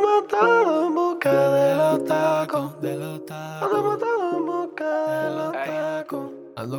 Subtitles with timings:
[0.00, 3.68] Todos en busca de los tacos, de los tacos.
[3.70, 6.30] Andamos todos en busca de los tacos.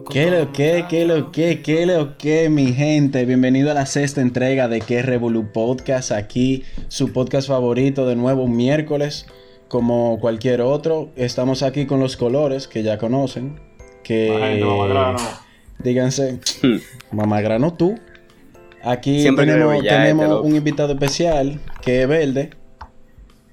[0.10, 3.26] ¿Qué lo que, qué lo que, qué lo que, mi gente?
[3.26, 6.12] Bienvenido a la sexta entrega de Que Revolu Podcast.
[6.12, 9.28] Aquí, su podcast favorito, de nuevo un miércoles,
[9.68, 11.10] como cualquier otro.
[11.16, 13.60] Estamos aquí con los colores que ya conocen.
[14.04, 14.36] Que.
[14.36, 15.20] Gente, mamagrano.
[15.78, 16.40] Díganse,
[17.12, 18.00] mamagrano tú.
[18.84, 22.61] Aquí Siempre tenemos, tenemos este un invitado especial que es verde.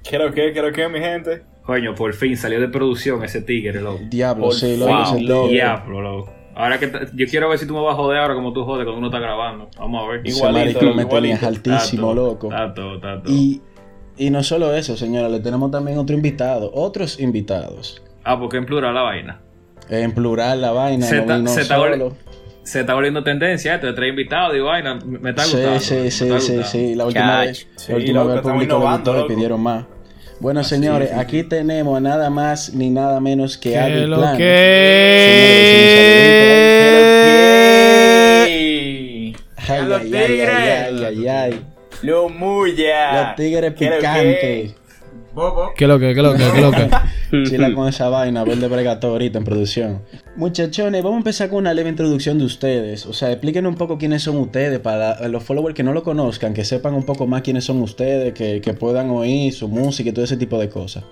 [0.09, 1.43] Quiero que, quiero que, mi gente.
[1.65, 4.01] Coño, por fin salió de producción ese tigre, loco.
[4.09, 4.87] Diablo, Por sí, lo
[5.19, 5.49] loco.
[5.49, 6.33] Diablo, loco.
[6.55, 8.85] Ahora que yo quiero ver si tú me vas a joder ahora como tú jodes
[8.85, 9.69] cuando uno está grabando.
[9.79, 10.27] Vamos a ver.
[10.27, 11.09] Igualito, igualito.
[11.09, 12.49] tenías altísimo, Tato, loco.
[12.49, 13.31] Tato, tato.
[13.31, 13.61] Y,
[14.17, 18.03] y no solo eso, señora, le tenemos también otro invitado, otros invitados.
[18.25, 19.41] Ah, porque en plural la vaina.
[19.91, 22.17] En plural la vaina, Se no está- vino se está solo.
[22.65, 25.81] Se está volviendo tendencia esto de tres invitados, digo, vaina, me me está Sí, gustando.
[25.81, 26.65] sí, sí, sí, gustando.
[26.65, 26.95] sí.
[26.97, 27.47] La última Chach.
[27.47, 29.29] vez, Sí, la última loco, vez el público le gustó y loco.
[29.29, 29.85] pidieron más.
[30.41, 34.37] Bueno, señores, aquí tenemos nada más ni nada menos que ¿Qué Adi lo Plan.
[38.47, 39.37] ¡Ey!
[39.57, 40.49] Ay, los ay, ay, tigres!
[40.59, 41.65] ay, ay, ay.
[42.03, 43.13] Lo muya.
[43.27, 43.97] Los tigres ¿Qué lo que?
[43.97, 44.75] picantes.
[45.39, 45.73] Bobo.
[45.77, 46.91] ¿Qué lo que, qué lo que, qué lo que?
[47.49, 50.03] Chila con esa vaina, verde bregato ahorita en producción.
[50.35, 53.07] Muchachones, vamos a empezar con una leve introducción de ustedes.
[53.07, 56.55] O sea, explíquenos un poco quiénes son ustedes para los followers que no lo conozcan,
[56.55, 60.13] que sepan un poco más quiénes son ustedes, que, que puedan oír su música y
[60.13, 61.05] todo ese tipo de cosas.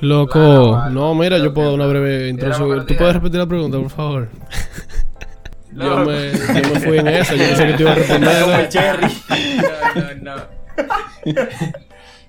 [0.00, 2.86] Loco, no, mira, yo puedo dar una breve introducción.
[2.86, 4.28] ¿Tú puedes repetir la pregunta, por favor?
[5.74, 8.42] Yo me, yo me fui en esa, yo pensé que te iba a responder.
[10.22, 10.62] No, no, no.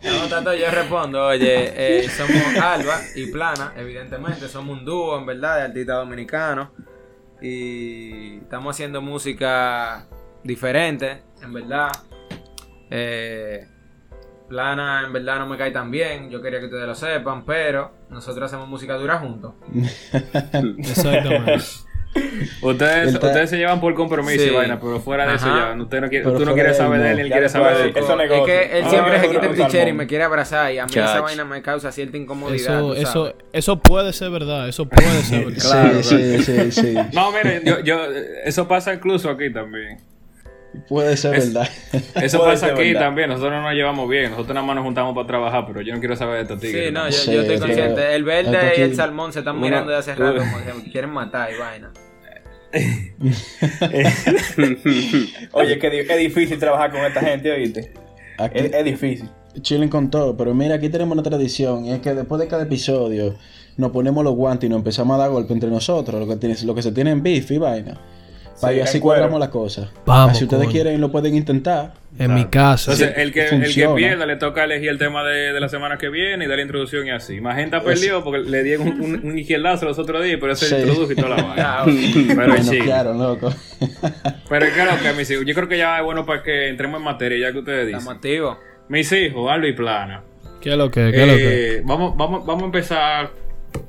[0.04, 5.26] No, tanto yo respondo, oye, eh, somos Alba y Plana, evidentemente, somos un dúo, en
[5.26, 6.70] verdad, de artistas dominicanos.
[7.42, 10.08] Y estamos haciendo música
[10.44, 11.90] diferente, en verdad.
[12.90, 13.68] Eh,
[14.48, 17.92] Plana, en verdad, no me cae tan bien, yo quería que ustedes lo sepan, pero
[18.10, 19.56] nosotros hacemos música dura juntos.
[20.78, 21.64] Exactamente.
[22.62, 25.82] Ustedes, Él está- ustedes se llevan por compromiso y vaina, pero fuera de eso ya.
[25.82, 27.84] Usted no quiere, tú no quieres él, saber de él, ni él quiere saber de
[27.92, 28.24] negocio.
[28.36, 30.86] Es que él Ah, siempre se quita el tichero y me quiere abrazar y a
[30.86, 32.94] mí esa vaina me causa cierta incomodidad.
[32.96, 35.62] Eso, eso, puede ser verdad, eso puede ser verdad.
[35.62, 36.96] Claro, sí, sí, sí, sí.
[37.14, 37.98] No, miren, yo, yo,
[38.46, 40.00] eso pasa incluso aquí también.
[40.90, 41.70] Puede ser Es- verdad.
[42.16, 43.02] Eso Puede pasa aquí verdad.
[43.02, 43.30] también.
[43.30, 44.32] Nosotros no nos llevamos bien.
[44.32, 46.88] Nosotros nada más nos juntamos para trabajar, pero yo no quiero saber de estos tigres.
[46.88, 48.16] Sí, no, yo, Sí, yo estoy consciente.
[48.16, 51.12] El verde y el salmón se están Uno- mirando de hace rato como que quieren
[51.12, 51.92] matar y vaina.
[55.54, 57.94] Oye, que es difícil trabajar con esta gente, oíste.
[58.38, 59.30] Aquí, Es, es difícil.
[59.62, 62.64] chillen con todo, pero mira, aquí tenemos una tradición, y es que después de cada
[62.64, 63.36] episodio
[63.78, 66.56] nos ponemos los guantes y nos empezamos a dar golpe entre nosotros, lo que, tiene,
[66.66, 68.00] lo que se tiene en beef y vaina.
[68.62, 69.90] Para Sí, así cuadramos la cosa.
[70.06, 70.72] Vamos, Así ustedes coño.
[70.72, 71.94] quieren, lo pueden intentar.
[72.20, 72.92] En mi casa.
[72.92, 75.98] Entonces, el, que, el que pierda le toca elegir el tema de, de la semana
[75.98, 77.42] que viene y dar la introducción y así.
[77.42, 80.76] Magenta perdió porque le dieron un, un, un izquierdazo los otros días, pero se Sí.
[80.76, 81.84] introdujo y toda la vaina.
[82.28, 82.78] Pero Bueno, sí.
[82.82, 83.52] claro, loco.
[84.48, 87.04] Pero claro que mis hijos, yo creo que ya es bueno para que entremos en
[87.04, 88.44] materia, ya que ustedes Estamos dicen.
[88.90, 90.22] Mis hijos, Aldo y Plana.
[90.62, 91.78] ¿Qué es lo que, qué es lo que?
[91.78, 93.32] Eh, vamos, vamos, vamos a empezar.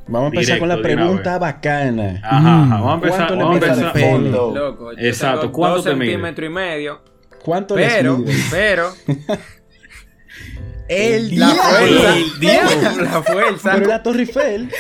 [0.07, 2.21] Vamos a empezar con la Directo, de una pregunta bacana.
[2.23, 3.17] Ajá, ajá, vamos a empezar.
[3.19, 3.93] ¿Cuánto le Vamos a empezar.
[3.93, 4.11] pene?
[4.11, 4.53] Fondo.
[4.55, 6.07] Loco, yo Exacto, tengo ¿cuánto dos te mide?
[6.13, 7.01] centímetros y medio.
[7.43, 8.35] ¿Cuánto les Pero, mide?
[8.51, 8.93] pero,
[10.87, 13.03] El la fuerza, El diablo.
[13.03, 13.73] la fuerza.
[13.75, 14.71] Pero la Torre Eiffel.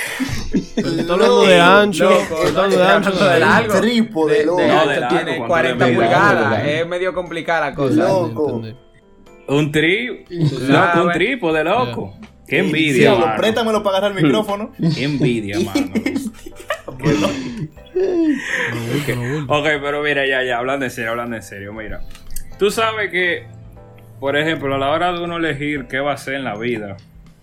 [0.52, 2.04] Estoy hablando de ancho.
[2.10, 3.08] Loco, estoy no, hablando estoy de ancho.
[3.08, 3.80] hablando de largo.
[3.80, 4.60] trípode, De- loco.
[4.60, 6.02] de No, de largo, tiene ¿cuánto 40 le mide?
[6.04, 6.50] pulgadas.
[6.50, 6.66] Largo.
[6.68, 7.94] Es medio complicada la cosa.
[7.94, 8.62] Loco.
[9.46, 10.24] Un tri,
[10.68, 12.14] loco, un trípode, loco.
[12.60, 13.36] Qué envidia, Diablo, mano.
[13.38, 14.72] préstamelo para agarrar el micrófono.
[14.94, 15.92] Qué envidia, mano.
[16.98, 17.30] Bulto.
[19.48, 22.00] Ok, pero mira, ya, ya, hablando en serio, hablando en serio, mira.
[22.58, 23.46] Tú sabes que,
[24.20, 26.96] por ejemplo, a la hora de uno elegir qué va a hacer en la vida,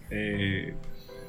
[0.09, 0.73] eh,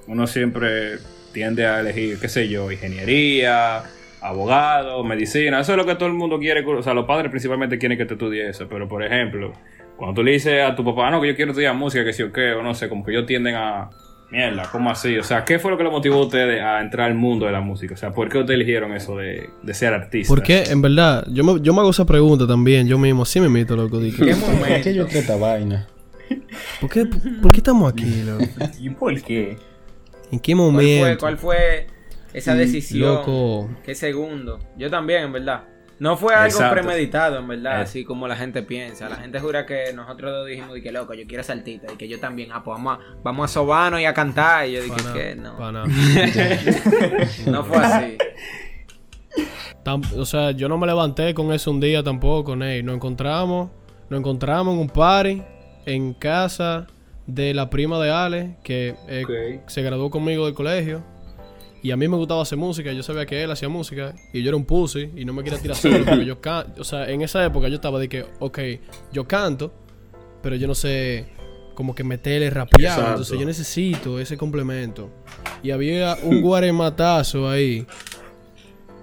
[0.07, 0.99] uno siempre
[1.33, 3.83] tiende a elegir, qué sé yo, ingeniería,
[4.21, 5.61] abogado, medicina.
[5.61, 6.65] Eso es lo que todo el mundo quiere.
[6.65, 8.69] O sea, los padres principalmente quieren que te estudies eso.
[8.69, 9.53] Pero, por ejemplo,
[10.03, 12.25] cuando tú le dices a tu papá, no, que yo quiero estudiar música, que sí
[12.25, 13.89] o qué, o no sé, como que ellos tienden a.
[14.33, 15.17] Mierda, ¿cómo así?
[15.19, 17.53] O sea, ¿qué fue lo que lo motivó a ustedes a entrar al mundo de
[17.53, 17.95] la música?
[17.95, 20.35] O sea, ¿por qué ustedes eligieron eso de, de ser artista?
[20.35, 23.25] Porque, en verdad, yo me, yo me hago esa pregunta también, yo mismo.
[23.27, 24.01] Sí me mito, loco.
[24.01, 24.41] di que- ¿Qué ¿Por
[24.81, 25.09] qué yo momento?
[25.11, 25.87] creo esta vaina?
[26.81, 27.05] ¿Por qué,
[27.43, 28.45] por qué estamos aquí, loco?
[28.81, 29.57] ¿Y por qué?
[30.33, 31.21] ¿En qué ¿Cuál fue, momento?
[31.21, 31.87] cuál fue
[32.33, 33.01] esa decisión?
[33.17, 33.71] Loco.
[33.85, 34.59] ¿Qué segundo?
[34.79, 35.65] Yo también, en verdad.
[36.03, 36.75] No fue algo Exacto.
[36.75, 37.83] premeditado, en verdad, Eh.
[37.85, 39.09] así como la gente piensa.
[39.09, 41.97] La gente jura que nosotros dos dijimos de que loco, yo quiero ser artista y
[41.97, 44.67] que yo también, ah, pues vamos a, vamos a sobarnos y a cantar.
[44.69, 45.57] Y yo dije Pa' que no,
[47.53, 48.19] no fue así.
[49.85, 52.83] Tam- o sea, yo no me levanté con eso un día tampoco, Ney.
[52.83, 53.71] Nos encontramos,
[54.11, 55.43] nos encontramos en un party,
[55.87, 56.87] en casa
[57.27, 61.05] de la prima de Ale, que eh, se graduó conmigo del colegio.
[61.85, 64.51] Y a mí me gustaba hacer música, yo sabía que él hacía música y yo
[64.51, 66.81] era un pussy y no me quería tirar solo porque yo canto.
[66.81, 68.59] O sea, en esa época yo estaba de que, ok,
[69.13, 69.73] yo canto,
[70.43, 71.27] pero yo no sé
[71.75, 72.85] como que meterle rapeado.
[72.95, 73.11] Exacto.
[73.11, 75.11] Entonces yo necesito ese complemento.
[75.63, 77.85] Y había un guarematazo ahí.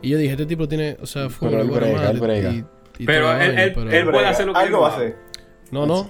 [0.01, 2.51] Y yo dije, este tipo tiene, o sea, fue Pero brega, brega.
[2.51, 2.63] y-
[2.99, 5.17] y Pero él, vaina, él, pero- él puede hacer lo que Algo va a hacer.
[5.71, 6.09] No, no.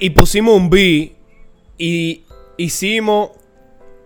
[0.00, 1.12] Y pusimos un beat
[1.78, 2.24] y
[2.56, 3.30] hicimos.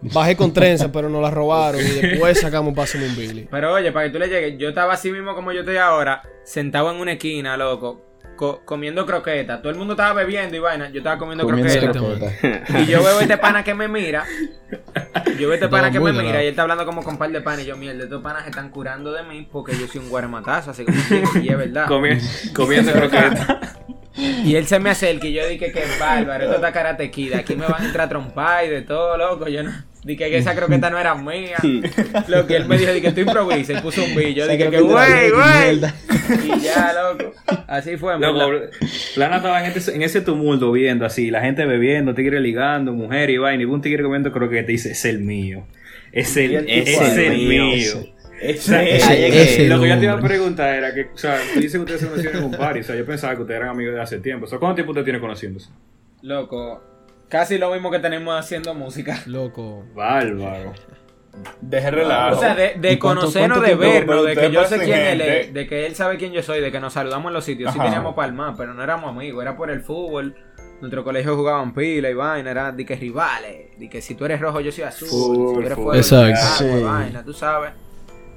[0.00, 1.80] Bajé con trenza, pero nos la robaron.
[1.80, 3.48] Y después sacamos Pásame un Billy.
[3.50, 6.22] Pero oye, para que tú le llegues, yo estaba así mismo como yo estoy ahora,
[6.44, 8.00] sentado en una esquina, loco,
[8.36, 9.60] co- comiendo croquetas.
[9.60, 12.34] Todo el mundo estaba bebiendo y vaina, yo estaba comiendo, Comiendo croquetas.
[12.40, 12.80] croqueta.
[12.80, 14.24] Y yo veo este pana que me mira.
[15.38, 17.30] Yo veo este pana que me mira y él está hablando como con un par
[17.30, 17.64] de panes.
[17.64, 20.70] Y yo, mierda, estos panas se están curando de mí porque yo soy un guarematazo,
[20.70, 21.86] así como que- y es verdad.
[21.88, 23.46] Comi- comiendo croquetas.
[24.16, 27.34] Y él se me acerca y yo dije que es bárbaro, esto está karate kid,
[27.34, 29.46] aquí me van a entrar a trompar y de todo, loco.
[29.46, 29.70] Yo no,
[30.08, 31.56] dije que esa croqueta no era mía.
[32.28, 35.30] Lo que él me dijo, dije, tú improvisa y puso un Esa dije que, güey,
[35.30, 35.80] güey.
[36.44, 37.32] Y ya, loco.
[37.66, 38.50] Así fue, Loco.
[39.14, 43.30] Plana estaba en, este- en ese tumulto viendo así, la gente bebiendo, tigre ligando, mujer
[43.30, 45.66] y vaina, y un tigre comiendo croqueta y dice, es el mío.
[46.10, 47.64] Es el, es, tipo, el "Ay, mío.
[48.40, 48.58] Ese.
[48.58, 49.42] O sea, Ese.
[49.42, 51.78] ese lo que yo te iba a preguntar era que, o sea, tú dices que
[51.80, 54.00] ustedes se conocieron en un party, o sea, yo pensaba que ustedes eran amigos de
[54.00, 54.46] hace tiempo.
[54.46, 55.68] O sea, ¿cuánto tiempo usted tiene conociéndose?
[56.22, 56.82] Loco,
[57.28, 59.22] casi lo mismo que tenemos haciendo música.
[59.26, 59.84] Loco.
[59.94, 60.72] Bárbaro.
[61.60, 62.36] Deje relajo.
[62.36, 64.98] O sea, de, de ¿Y cuánto- conocernos, cuánto de vernos, de que yo sé quién
[64.98, 67.44] él es, de que él sabe quién yo soy, de que nos saludamos en los
[67.44, 67.72] sitios.
[67.72, 67.86] Sí Ajá.
[67.88, 70.34] teníamos palmas, pero no éramos amigos, era por el fútbol.
[70.80, 74.40] Nuestro colegio jugaban pila y vaina, era de que rivales, de que si tú eres
[74.40, 75.84] rojo yo soy azul, Fútbol, si tú eres fútbol.
[75.84, 76.40] fuego, Exacto.
[76.40, 76.84] yo soy agua, Sí.
[77.04, 77.70] vaina, tú sabes.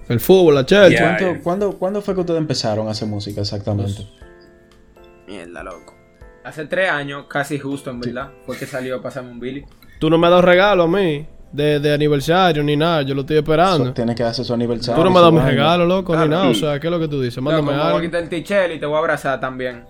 [0.09, 0.65] El fútbol, la.
[0.65, 0.89] Ya.
[1.17, 4.07] ¿Cuánto- cuándo, cuándo fue que ustedes empezaron a hacer música exactamente?
[5.27, 5.95] Mierda, loco.
[6.43, 9.63] Hace tres años, casi justo en verdad, fue que salió Pasame un Billy.
[9.99, 11.25] Tú no me has dado regalo a mí.
[11.51, 13.01] De, de aniversario ni nada.
[13.01, 13.87] Yo lo estoy esperando.
[13.87, 14.95] So, tiene que hacer su aniversario.
[14.95, 15.51] Tú no me su das mi vaina.
[15.51, 16.27] regalo, loco, Claro.
[16.27, 16.47] ni nada.
[16.47, 17.43] O sea, ¿qué es lo que tú dices?
[17.43, 17.99] Mándame me voy a algo.
[18.01, 19.83] quitar el tichel y te voy a abrazar también.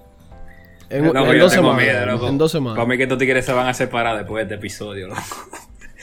[0.89, 1.77] En, Loco, en dos semanas.
[1.83, 2.27] miedo, loco.
[2.27, 2.75] En dos semanas.
[2.77, 5.21] Para mí que estos tigres se van a separar después de este episodio, loco.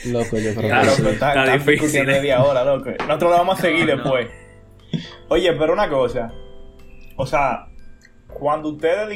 [0.05, 2.89] Loco, yo creo Claro, que Loco, está, está está difícil, media hora, loco.
[3.05, 4.01] Nosotros lo vamos a seguir No, no.
[4.01, 4.27] después.
[5.27, 6.31] Oye, pero una cosa.
[7.17, 7.67] O sea,
[8.33, 9.09] cuando ustedes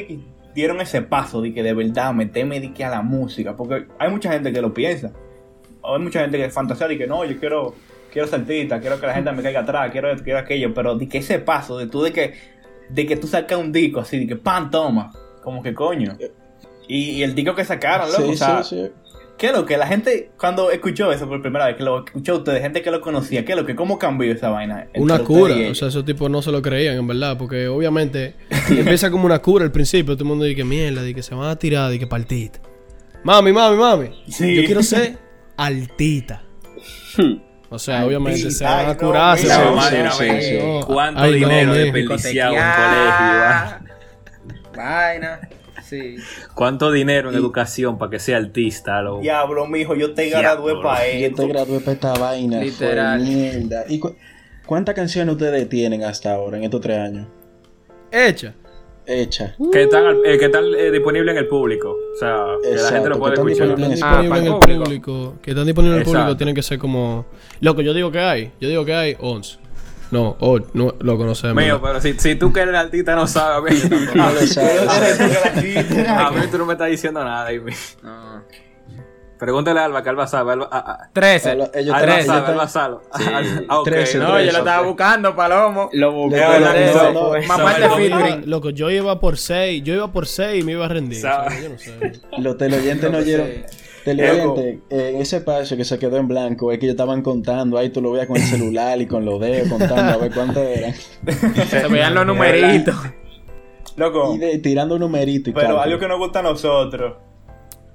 [0.54, 4.10] dieron ese paso de que de verdad meterme de que a la música, porque hay
[4.10, 5.12] mucha gente que lo piensa.
[5.82, 7.74] O hay mucha gente que fantasea de que no, yo quiero,
[8.12, 11.08] quiero ser artista, quiero que la gente me caiga atrás, quiero quiero aquello, pero de
[11.08, 12.34] que ese paso, de tú de que,
[12.88, 15.12] de que tú sacas un disco así, de que pan toma,
[15.42, 16.16] como que coño.
[16.86, 18.92] Y, y el disco que sacaron, loco, Sí, o sea, sí, sí.
[19.36, 22.36] ¿Qué es lo que la gente, cuando escuchó eso por primera vez, que lo escuchó
[22.36, 24.86] ustedes, gente que lo conocía, qué es lo que, cómo cambió esa vaina?
[24.94, 28.36] Una cura, o sea, esos tipos no se lo creían, en verdad, porque obviamente
[28.70, 30.14] empieza como una cura al principio.
[30.14, 32.60] Todo el mundo dice que mierda, de que se van a tirar, de que partita.
[33.24, 34.10] Mami, mami, mami.
[34.28, 34.54] Sí.
[34.54, 35.18] Yo quiero ser
[35.56, 36.42] altita.
[37.70, 39.36] O sea, obviamente se van a no, curar.
[39.38, 40.58] se van a- sí, una sí.
[40.62, 41.82] No, ¿Cuánto ay, no, dinero men.
[41.92, 43.40] desperdiciado en colegio?
[43.40, 43.80] va?
[44.76, 45.40] Vaina.
[45.88, 46.16] Sí.
[46.54, 49.20] ¿Cuánto dinero en educación para que sea artista, loco?
[49.20, 51.42] Diablo, mijo, yo te gradué para Yo esto.
[51.42, 52.60] te gradué para esta vaina.
[52.60, 53.20] Literal.
[53.20, 53.84] Mierda.
[53.88, 54.16] ¿Y cu-
[54.66, 57.26] cuántas canciones ustedes tienen hasta ahora, en estos tres años?
[58.10, 58.54] Hecha.
[59.06, 59.52] Hechas.
[59.70, 61.90] Que están, al- eh, que están eh, disponibles en el público.
[61.90, 63.66] O sea, que la gente lo que puede están escuchar.
[63.68, 64.84] disponibles Están Ah, disponibles para en el público.
[65.14, 65.38] público.
[65.42, 67.26] Que están disponibles en el público tienen que ser como.
[67.60, 68.52] Loco, yo digo que hay.
[68.60, 69.58] Yo digo que hay 11.
[70.14, 71.56] No, o no lo conocemos.
[71.62, 75.18] Mío, pero si, si tú que eres artista no sabes, a mí, No lo sabes.
[76.08, 77.48] a mí tú no me estás diciendo nada.
[77.48, 77.72] Amy.
[78.02, 78.44] No.
[79.38, 80.52] Pregúntale a Alba, que Alba sabe.
[80.52, 81.50] Alba, ah, ah, 13.
[81.50, 82.96] Alba- ellos Alba ellos sabe, están- Alba sabe.
[83.68, 83.84] Ah, ok.
[83.84, 84.86] Trece, No, yo lo estaba ok.
[84.86, 85.90] buscando, Palomo.
[85.92, 86.40] Lo busqué.
[86.40, 89.82] No, no, no, loco, yo iba por 6.
[89.82, 91.20] Yo iba por 6 y me iba a rendir.
[91.20, 91.48] Sabe.
[91.48, 92.20] o sea, yo no sé.
[92.38, 93.48] Los teleoyentes no oyeron.
[94.04, 94.16] Sí.
[94.16, 97.78] Teleoyentes, eh, en ese espacio que se quedó en blanco, es que ellos estaban contando.
[97.78, 100.62] Ahí tú lo veías con el celular y con los dedos contando a ver cuántos
[100.62, 100.92] eran.
[101.68, 102.94] Se veían los numeritos.
[103.96, 105.82] Loco, Y de- tirando un numerito y pero cálculo.
[105.82, 107.16] algo que nos gusta a nosotros,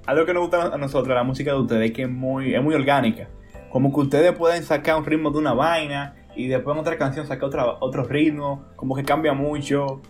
[0.06, 2.62] algo que nos gusta a nosotros, la música de ustedes, es que es muy, es
[2.62, 3.28] muy orgánica.
[3.70, 7.26] Como que ustedes pueden sacar un ritmo de una vaina y después en otra canción
[7.26, 10.00] sacar otra, otro ritmo, como que cambia mucho.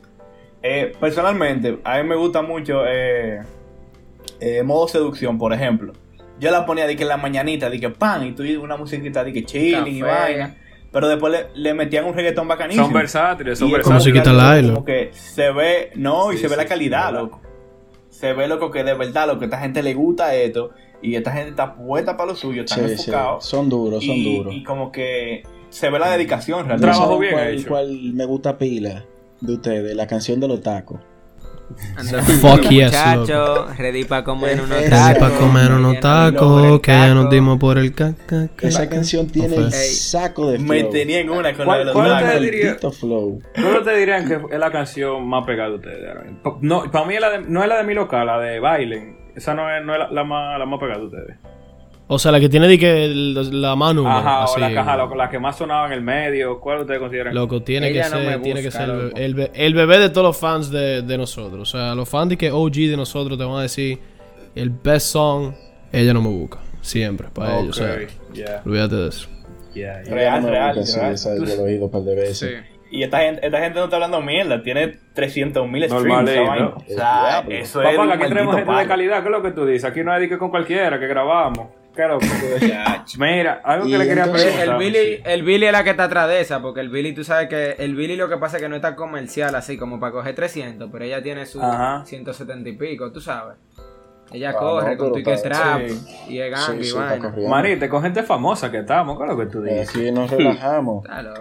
[0.63, 3.41] Eh, personalmente, a mí me gusta mucho eh,
[4.41, 5.93] eh, modo seducción, por ejemplo.
[6.39, 8.77] Yo la ponía de que en la mañanita, de que pan, y tú y una
[8.77, 10.13] musiquita de que chilling y Café.
[10.35, 10.57] vaina.
[10.93, 12.87] Pero después le, le metían un reggaetón bacanísimo.
[12.87, 14.71] Son versátiles, son Y Como versátiles.
[14.73, 17.41] Como que se ve, no, y Sí, se ve la calidad, sí, loco.
[18.09, 20.71] Se ve, loco, que de verdad, lo que a esta gente le gusta esto.
[21.03, 23.11] Y esta gente está puesta para lo suyo, están Sí, sí.
[23.11, 23.45] enfocados.
[23.45, 24.55] Son duros, son y, duros.
[24.55, 26.91] y como que se ve la dedicación ¿No realmente.
[26.93, 27.69] Trabajo bien cuál, hecho.
[27.69, 29.05] cuál me gusta pila
[29.41, 29.95] de ustedes?
[29.95, 31.01] La canción de los tacos.
[32.41, 35.19] Fuck yes, muchacho, ready para comer unos tacos.
[35.19, 38.49] Para comer unos tacos que ya nos dimos por el caca.
[38.61, 40.69] Esa canción tiene el saco de flow.
[40.69, 41.93] Me tenía en una con ¿Cuál- la?
[41.95, 43.43] Maldito flow.
[43.55, 46.01] ¿Cuál te dirían que es la canción más pegada de ustedes
[46.61, 49.19] No, para mí es la de- no es la de mi local, la de Bailen.
[49.35, 51.37] Esa no es, no es la, la más, la más pegada de ustedes.
[52.13, 54.07] O sea, la que tiene de que el- la mano.
[54.09, 56.59] Ajá, así, o la caja, la, la que más sonaba en el medio.
[56.59, 57.33] ¿Cuál ustedes consideran?
[57.35, 59.75] Loco, tiene que Ella no ser, me tiene que busca, ser el, el be- el
[59.75, 61.61] bebé de todos los fans de, de nosotros.
[61.63, 63.99] O sea, los fans de que OG de nosotros te van a decir
[64.57, 65.53] el best song,
[65.93, 66.59] ella no me busca.
[66.81, 67.79] Siempre, para Ok, ellos.
[67.79, 67.97] O sea,
[68.35, 69.29] ya, olvídate de eso.
[69.75, 71.15] Real, no real, busca, sí, real.
[71.15, 72.39] esa yo lo he oído un par de veces.
[72.39, 72.77] Sí.
[72.93, 76.05] Y esta gente, esta gente no está hablando mierda, tiene 300 mil streams.
[76.07, 76.43] Normalito.
[76.43, 76.67] esa vaina.
[76.75, 79.21] O sea, eso es Papá, que aquí tenemos gente de calidad.
[79.23, 79.85] ¿Qué es lo que tú dices?
[79.85, 81.69] Aquí no hay de que con cualquiera que grabamos.
[83.19, 84.83] Mira, algo que Y le quería entonces, preguntar.
[84.83, 87.25] El Billy, el Billy es la que está atrás de esa, porque el Billy, tú
[87.25, 90.13] sabes que el Billy lo que pasa es que no está comercial así como para
[90.13, 92.05] coger 300, pero ella tiene sus Ajá.
[92.05, 93.57] 170 y pico, tú sabes.
[94.33, 96.07] Ella Ah, corre no, con tu y que trap sí.
[96.29, 97.35] y es Sí, gang y sí, está vaina.
[97.49, 99.19] Manite, con gente famosa que estamos.
[99.19, 99.89] ¿Qué es lo que tú Y dices?
[99.91, 101.05] Aquí nos relajamos.
[101.05, 101.41] Está loco.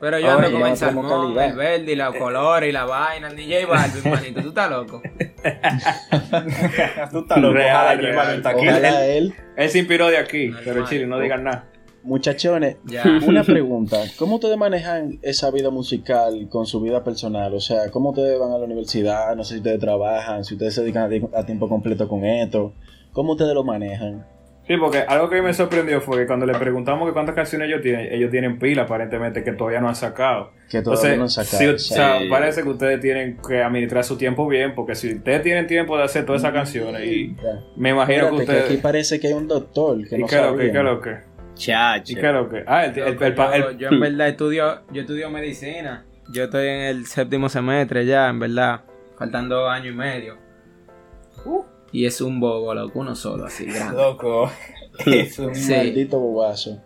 [0.00, 2.86] Pero yo ando Oye, con no el salmón, el verde y los colores y la
[2.86, 5.02] vaina, el DJ Balvin, manito, tú estás loco.
[7.10, 8.42] Tú estás loco, Real, ojalá real.
[8.56, 9.34] Ojalá él.
[9.56, 11.66] Él se inspiró de aquí, pero chile, no digan nada.
[12.02, 13.04] Muchachones, Ya.
[13.26, 13.98] una pregunta.
[14.18, 17.52] ¿Cómo ustedes manejan esa vida musical con su vida personal?
[17.52, 19.36] O sea, ¿cómo ustedes van a la universidad?
[19.36, 22.72] No sé si ustedes trabajan, si ustedes se dedican a tiempo completo con esto.
[23.12, 24.24] ¿Cómo ustedes lo manejan?
[24.70, 27.80] Sí, porque algo que me sorprendió fue que cuando le preguntamos que cuántas canciones ellos
[27.82, 30.52] tienen, ellos tienen pila aparentemente que todavía no han sacado.
[30.70, 31.58] Que todavía Entonces, no han sacado.
[31.58, 35.42] sí, o sea, parece que ustedes tienen que administrar su tiempo bien, porque si ustedes
[35.42, 37.34] tienen tiempo de hacer todas esas canciones, y
[37.76, 38.64] me imagino Espérate, que que ustedes...
[38.66, 40.56] aquí parece que hay un doctor que ¿Y no qué es lo que?
[40.68, 40.72] sabía.
[40.72, 41.10] ¿Qué es lo que?
[41.10, 42.14] ¿Y Chacho.
[42.14, 42.64] qué es lo que?
[42.68, 46.04] Ah, el, el, el, el- yo, el- yo en verdad estudio, yo estudio medicina.
[46.32, 48.82] Yo estoy en el séptimo semestre ya, en verdad.
[49.18, 50.36] Faltando año y medio.
[51.44, 51.64] Uh.
[51.92, 54.00] Y es un bobo, loco, uno solo, así, grande.
[54.00, 54.50] Loco.
[55.06, 55.74] Es un Sí.
[55.74, 56.80] Maldito bobazo.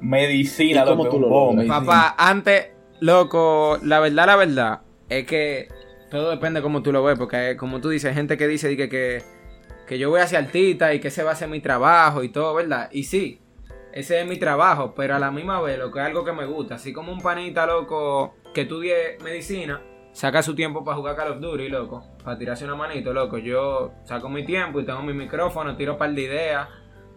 [0.00, 1.16] medicina, ¿Y cómo loco.
[1.16, 1.80] tú lo bobo, medicina.
[1.80, 2.68] Papá, antes,
[3.00, 5.68] loco, la verdad, la verdad, es que
[6.10, 8.88] todo depende como tú lo ves, porque como tú dices, hay gente que dice que,
[8.88, 9.22] que,
[9.86, 12.54] que yo voy hacia artista y que ese va a ser mi trabajo y todo,
[12.54, 12.88] ¿verdad?
[12.92, 13.40] Y sí,
[13.92, 16.44] ese es mi trabajo, pero a la misma vez, lo que es algo que me
[16.46, 19.80] gusta, así como un panita, loco, que estudie medicina,
[20.12, 23.92] saca su tiempo para jugar Call of Duty, loco, para tirarse una manito, loco, yo
[24.04, 26.68] saco mi tiempo y tengo mi micrófono, tiro un par de ideas.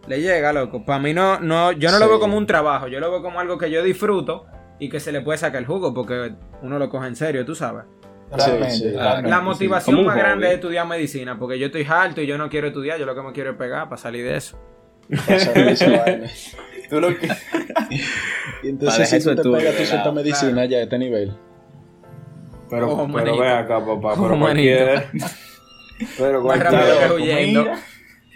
[0.08, 0.86] Le llega, loco.
[0.86, 3.40] Para mí no, no, yo no lo veo como un trabajo, yo lo veo como
[3.40, 4.46] algo que yo disfruto
[4.80, 7.56] y que se le puede sacar el jugo porque uno lo coge en serio, tú
[7.56, 7.86] sabes.
[8.32, 8.90] Realmente, Sí, sí.
[8.92, 12.50] realmente, La motivación más grande es estudiar medicina porque yo estoy harto y yo no
[12.50, 14.60] quiero estudiar, yo lo que me quiero es pegar para salir de eso.
[16.90, 17.28] Tú lo que...
[18.64, 19.90] Y entonces, si tú te estudio, pegas tu ¿verdad?
[19.92, 21.34] cierta medicina ya a este nivel.
[22.76, 24.78] Pero, Oh, pero ve acá, papá, Oh, pero manito.
[24.86, 25.12] cualquiera.
[26.18, 26.72] Pero Más cualquiera.
[26.72, 27.66] rápido que loco, huyendo.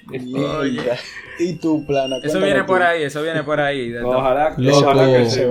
[0.07, 0.97] Mierda.
[1.39, 2.17] Y tú, plana.
[2.23, 2.65] Eso viene tú.
[2.67, 3.93] por ahí, eso viene por ahí.
[4.03, 4.77] Ojalá, Loco.
[4.79, 5.41] ojalá que sí.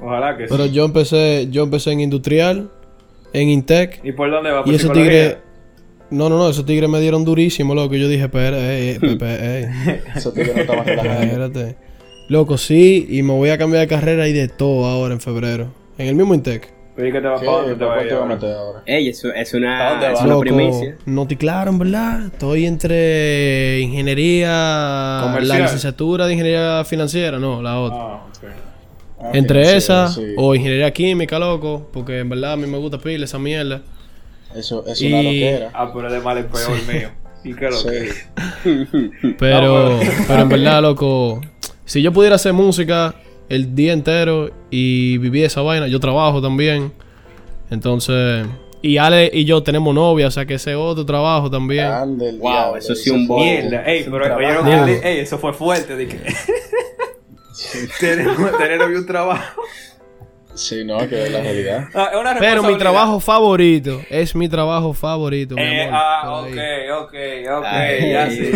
[0.00, 0.48] Ojalá que sí.
[0.50, 2.70] Pero yo empecé, yo empecé en industrial,
[3.32, 4.62] en Intec, ¿Y por dónde va?
[4.64, 5.38] ¿Por y esos tigres.
[6.10, 7.94] No, no, no, esos tigres me dieron durísimo, loco.
[7.96, 9.66] Yo dije, espera, ey, ey, Pepe, ey.
[10.16, 11.22] Eso te no estaba relajando.
[11.24, 11.76] Espérate.
[12.28, 15.72] Loco, sí, y me voy a cambiar de carrera y de todo ahora en febrero.
[15.98, 16.72] En el mismo Intec.
[16.98, 18.82] Oye, ¿qué te va dónde te ¿Por va a te va meter ahora?
[18.84, 20.96] Ey, eso es ¿A una, es una Loco, primicia.
[21.06, 22.26] no te claro, en verdad.
[22.26, 25.48] Estoy entre ingeniería, Comercial.
[25.58, 27.98] la licenciatura de ingeniería financiera, no, la otra.
[28.00, 28.44] Ah, ok.
[29.20, 30.34] Ah, entre sí, esa sí.
[30.36, 33.80] o ingeniería química, loco, porque en verdad a mí me gusta pila esa mierda.
[34.56, 35.70] Eso es Y- una loquera.
[35.74, 37.10] Ah, pero es de mal el peor mío.
[37.44, 38.10] ¿Y qué es lo que?
[38.64, 39.34] Sí.
[39.38, 41.40] Pero, pero en verdad, loco,
[41.84, 43.14] si yo pudiera hacer música
[43.48, 46.92] el día entero y vivir esa vaina, yo trabajo también.
[47.70, 48.46] Entonces,
[48.80, 51.86] y Ale y yo tenemos novia, o sea que ese es otro trabajo también.
[51.86, 53.40] Ande el Wow, diablo, eso sí un bobo.
[53.40, 56.18] Mierda, ey, pero oyeron ey, eso fue fuerte, que
[58.00, 59.62] tenemos tener hoy un trabajo.
[60.54, 61.88] Sí, no, que es la realidad.
[61.94, 65.94] Ah, es una Pero mi trabajo favorito es mi trabajo favorito, mi Eh, amor.
[66.02, 66.56] ah, ok,
[67.02, 67.14] ok,
[67.58, 68.10] ok, Ay.
[68.10, 68.50] ya sí.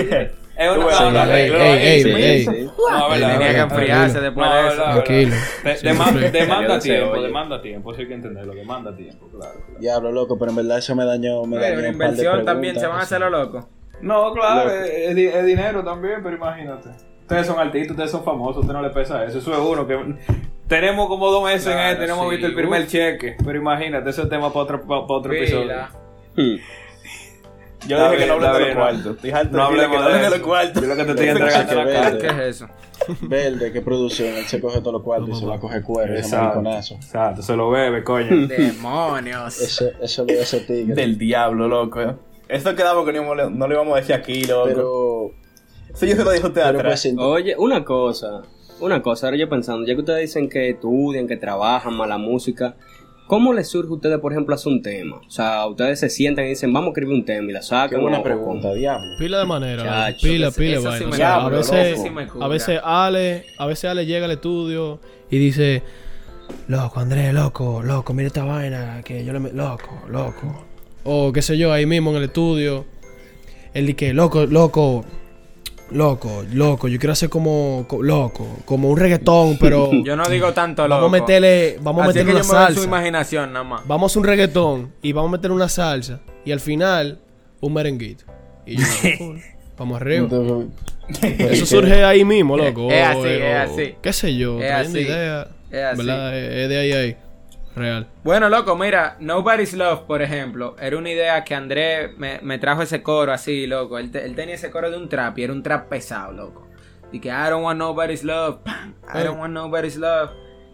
[0.57, 2.45] Es una no, ey, no, ey, ey, ey, sí, ey.
[2.45, 2.71] sí.
[2.91, 4.83] No, Ey, verdad, Tenía que enfriarse después de eso.
[4.85, 5.37] Tranquilo.
[5.83, 9.55] demanda- tiempo, demanda tiempo, eso hay que entenderlo, demanda tiempo, claro.
[9.79, 11.43] Diablo, loco, pero en verdad eso me dañó.
[11.45, 13.65] Me dañó una inversión también se van a hacer los locos.
[14.03, 14.77] No, claro, Loco.
[14.83, 16.89] es, es di- es dinero también, pero imagínate.
[17.21, 19.39] Ustedes son artistas, ustedes son famosos, a usted no le pesa eso.
[19.39, 19.97] Eso es uno que.
[20.67, 23.37] Tenemos como dos meses en este, no hemos sí, visto el primer cheque.
[23.45, 25.73] Pero imagínate, ese es tema para otro, para, otro episodio.
[27.89, 29.17] Yo dije que no hablen de los cuartos.
[29.17, 30.47] Estoy harto No que hablen de de los eso.
[30.47, 30.83] cuartos.
[30.83, 32.19] Yo lo que te estoy Eso entregando que.
[32.19, 32.67] ¿Qué es eso?
[33.23, 34.29] Verde, qué producción.
[34.35, 36.15] Él se coge todos los cuartos y se va a coger cuero.
[36.17, 36.62] Exacto.
[36.69, 38.47] Exacto, se lo bebe, coño.
[38.47, 39.61] Demonios.
[39.61, 40.95] Ese, eso lo ese tigre.
[40.95, 42.01] Del diablo, loco.
[42.49, 44.67] Esto quedamos que no, no lo íbamos a decir aquí, loco.
[44.69, 45.31] Pero,
[45.95, 47.03] Eso yo se lo dije a usted pero atrás.
[47.03, 48.43] pues, Oye, una cosa,
[48.81, 52.19] una cosa, ahora yo pensando, ya que ustedes dicen que estudian, que trabajan más la
[52.19, 52.77] música,
[53.33, 55.17] ¿cómo les surge a ustedes, por ejemplo, hacer un tema?
[55.27, 57.65] O sea, ustedes se sientan y dicen, vamos a escribir un tema y la qué
[57.65, 58.03] sacan.
[58.03, 59.07] buena o- pregunta, diablo.
[59.19, 59.83] Pila de manera.
[59.83, 60.99] Chacho, pila, eso- pila, vaina.
[60.99, 62.03] sí O sea, a veces.
[62.03, 62.09] Sí
[62.39, 65.83] a veces Ale, a veces Ale llega al estudio y dice,
[66.69, 70.67] loco, Andrés, loco, loco, mira esta vaina que yo le, me- loco, loco.
[71.05, 72.85] O qué sé yo, ahí mismo en el estudio,
[73.73, 75.07] él dice, loco, loco,
[75.91, 80.53] loco, loco, yo quiero hacer como, co- loco, como un reggaetón, pero Yo no digo
[80.53, 81.03] tanto loco.
[81.03, 82.85] vamos a meterle, vamos a Así meterle una su salsa.
[82.85, 83.87] imaginación nada más.
[83.87, 87.19] Vamos a hacer un reggaetón y vamos a meter una salsa y al final
[87.61, 88.25] un merenguito.
[88.67, 88.85] Y yo,
[89.19, 89.41] cool,
[89.77, 90.29] vamos arriba.
[91.21, 92.91] Eso surge ahí mismo, loco.
[92.91, 93.95] Es así, o- es así.
[94.01, 94.61] ¿Qué sé yo?
[94.61, 95.49] Es trayendo así, ideas.
[95.71, 95.97] es así.
[95.99, 96.39] ¿Verdad?
[96.39, 97.17] Es es de ahí a ahí.
[97.75, 98.07] Real.
[98.23, 102.83] Bueno, loco, mira, Nobody's Love, por ejemplo, era una idea que Andrés me, me trajo
[102.83, 103.99] ese coro así, loco.
[103.99, 106.69] Él, él tenía ese coro de un trap y era un trap pesado, loco.
[107.12, 110.31] Y que I don't want nobody's love, pam, I don't want nobody's love.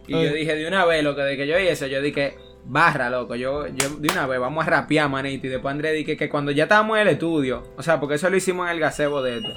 [0.07, 3.09] Y yo dije de una vez, loco, de que yo oí eso, yo dije, barra,
[3.09, 5.47] loco, yo, yo de una vez, vamos a rapear, manito.
[5.47, 8.29] Y después Andrés dije que cuando ya estábamos en el estudio, o sea, porque eso
[8.29, 9.53] lo hicimos en el gazebo de este.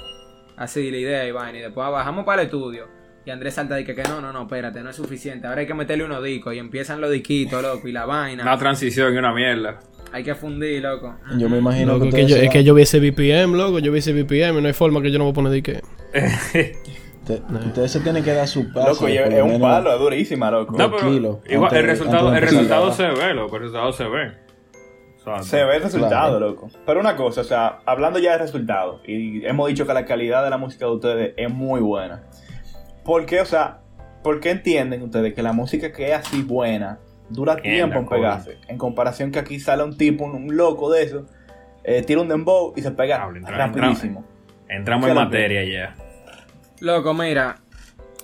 [0.55, 1.55] Así, la idea, Iván.
[1.55, 2.87] Y después bajamos para el estudio.
[3.25, 5.47] Y Andrés salta y que, que no, no, no, espérate, no es suficiente.
[5.47, 6.53] Ahora hay que meterle unos discos.
[6.53, 8.43] Y empiezan los disquitos, loco, y la vaina.
[8.43, 9.79] Una transición y una mierda.
[10.11, 11.15] Hay que fundir, loco.
[11.37, 13.79] yo me imagino Loco, que, que yo, ustedes es que yo vi ese BPM, loco.
[13.79, 15.81] Yo vi ese BPM y no hay forma que yo no me ponga de que.
[17.25, 18.89] te- ustedes se tienen que dar su paso.
[18.89, 20.73] Loco, es es un menos- palo, es durísima, loco.
[20.77, 23.55] No, pero Tranquilo, igual, antes el resultado, antes el resultado se ve, loco.
[23.55, 24.31] El resultado se ve.
[25.43, 26.39] Se ve el resultado, Claro.
[26.49, 26.69] loco.
[26.85, 30.43] Pero una cosa, o sea, hablando ya de resultados, y hemos dicho que la calidad
[30.43, 32.23] de la música de ustedes es muy buena.
[33.05, 33.79] ¿Por qué, o sea,
[34.23, 38.57] por qué entienden ustedes que la música que es así buena dura tiempo en pegarse?
[38.67, 41.25] En comparación que aquí sale un tipo, un, un loco de eso,
[41.83, 44.25] eh, tira un dembow y se pega entra- rapidísimo.
[44.69, 45.95] Entramos ¿Qué en materia ya.
[46.79, 47.57] Loco, mira.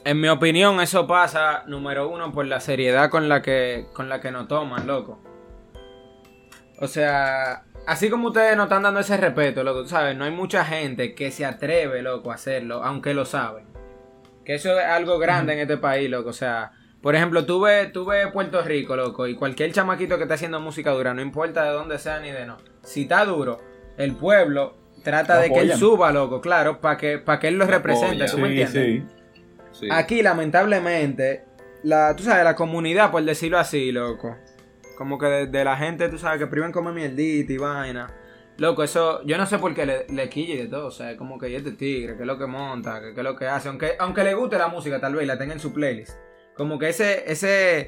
[0.06, 4.22] En mi opinión, eso pasa, número uno, por la seriedad con la que, con la
[4.22, 5.20] que nos toman, loco.
[6.80, 10.32] O sea, así como ustedes nos están dando ese respeto, loco, tú sabes, no hay
[10.32, 13.66] mucha gente que se atreve, loco, a hacerlo, aunque lo saben.
[14.50, 16.30] Que eso es algo grande en este país, loco.
[16.32, 16.72] O sea,
[17.04, 20.60] por ejemplo, tú ves, tú ves Puerto Rico, loco, y cualquier chamaquito que está haciendo
[20.60, 22.58] música dura, no importa de dónde sea ni de no.
[22.82, 23.62] Si está duro,
[23.96, 25.78] el pueblo trata Lo de que él apoyan.
[25.78, 29.04] suba, loco, claro, para que, para que él lo represente, ¿tú me Sí, entiendes?
[29.72, 29.88] sí.
[29.92, 31.46] Aquí, lamentablemente,
[31.84, 34.36] la, tú sabes, la comunidad, por decirlo así, loco.
[34.98, 38.08] Como que de, de la gente, tú sabes, que privan como mierdita y vaina.
[38.60, 40.88] Loco, eso, yo no sé por qué le, le quille de todo.
[40.88, 43.36] O sea, como que y este tigre, que es lo que monta, que, es lo
[43.36, 43.70] que hace.
[43.70, 46.18] Aunque, aunque le guste la música, tal vez, la tenga en su playlist.
[46.58, 47.88] Como que ese, ese,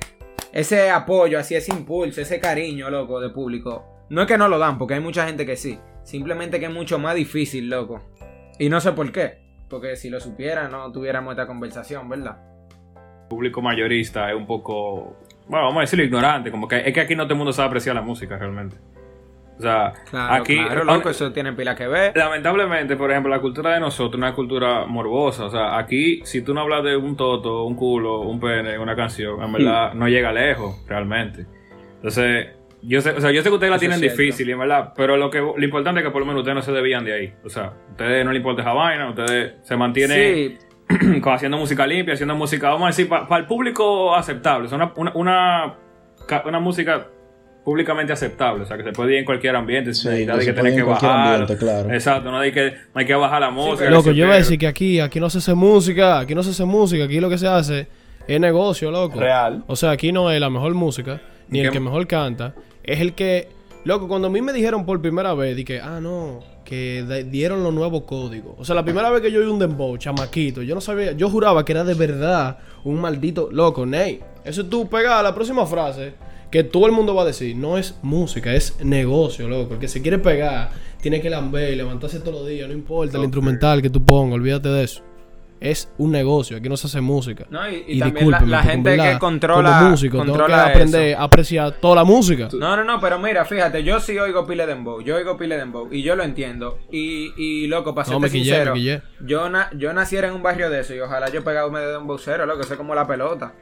[0.53, 4.05] ese apoyo, así, ese impulso, ese cariño, loco, de público.
[4.09, 5.77] No es que no lo dan, porque hay mucha gente que sí.
[6.03, 8.01] Simplemente que es mucho más difícil, loco.
[8.57, 9.39] Y no sé por qué.
[9.69, 12.37] Porque si lo supiera, no tuviéramos esta conversación, ¿verdad?
[13.23, 15.17] El público mayorista es un poco.
[15.47, 16.49] Bueno, vamos a decirlo ignorante.
[16.49, 18.77] Como que es que aquí no todo el mundo sabe apreciar la música realmente.
[19.61, 20.55] O sea, Claro, aquí.
[20.57, 22.17] claro, loco, eso tiene pila que ver.
[22.17, 25.45] Lamentablemente, por ejemplo, la cultura de nosotros es una cultura morbosa.
[25.45, 28.95] O sea, aquí, si tú no hablas de un toto, un culo, un pene, una
[28.95, 31.45] canción, en verdad, no llega lejos, realmente.
[31.97, 32.47] Entonces,
[32.81, 35.15] yo sé, o sea, yo sé que ustedes la Eso tienen difícil, en verdad, pero
[35.15, 37.33] lo que lo importante es que por lo menos ustedes no se desvían de ahí.
[37.45, 40.57] O sea, a ustedes no les importa esa vaina, ustedes se mantienen Sí,
[41.25, 44.65] haciendo música limpia, haciendo música, vamos a decir, para el público aceptable.
[44.65, 45.75] O sea, una, una,
[46.45, 47.05] una música
[47.63, 48.63] públicamente aceptable.
[48.63, 50.53] O sea, que se puede ir en cualquier ambiente sin Sí, necesidad que de que
[50.53, 51.29] tener que bajar.
[51.33, 51.93] ambiente, claro.
[51.93, 53.77] Exacto, no hay que, no hay que bajar la música.
[53.79, 56.33] pero Loco, que yo iba a decir que aquí, aquí no se hace música, aquí
[56.35, 57.87] no se hace música, aquí lo que se hace
[58.27, 59.19] es negocio, loco.
[59.19, 59.63] Real.
[59.67, 63.13] O sea, aquí no es la mejor música, ni el que mejor canta, es el
[63.13, 63.47] que,
[63.83, 67.73] loco, cuando a mí me dijeron por primera vez, dije, ah, no, que dieron los
[67.73, 68.55] nuevos códigos.
[68.57, 71.29] O sea, la primera vez que yo oí un dembow, chamaquito, yo no sabía, yo
[71.29, 74.19] juraba que era de verdad un maldito, loco, Ney.
[74.45, 76.13] Eso tú pegas la próxima frase
[76.51, 79.75] que todo el mundo va a decir, no es música, es negocio, loco.
[79.75, 83.23] El que se quiere pegar, tiene que lamber, levantarse todos los días, no importa el
[83.23, 85.01] instrumental que tú pongas, olvídate de eso.
[85.61, 87.45] Es un negocio, aquí no se hace música.
[87.51, 91.09] No, y- y también la- gente verdad, que controla- Como músico, tengo que controla aprender
[91.11, 91.19] eso.
[91.19, 92.49] a apreciar toda la música.
[92.53, 95.87] No, no, no, pero mira, fíjate, yo sí oigo pile dembow, yo oigo pile dembow
[95.91, 96.79] y yo lo entiendo.
[96.91, 98.73] Y, y loco, para No, serte quillé, sincero,
[99.23, 101.89] yo, na- yo naciera en un barrio de eso y ojalá yo pegara un medio
[101.89, 103.53] de un cero, loco, eso es como la pelota.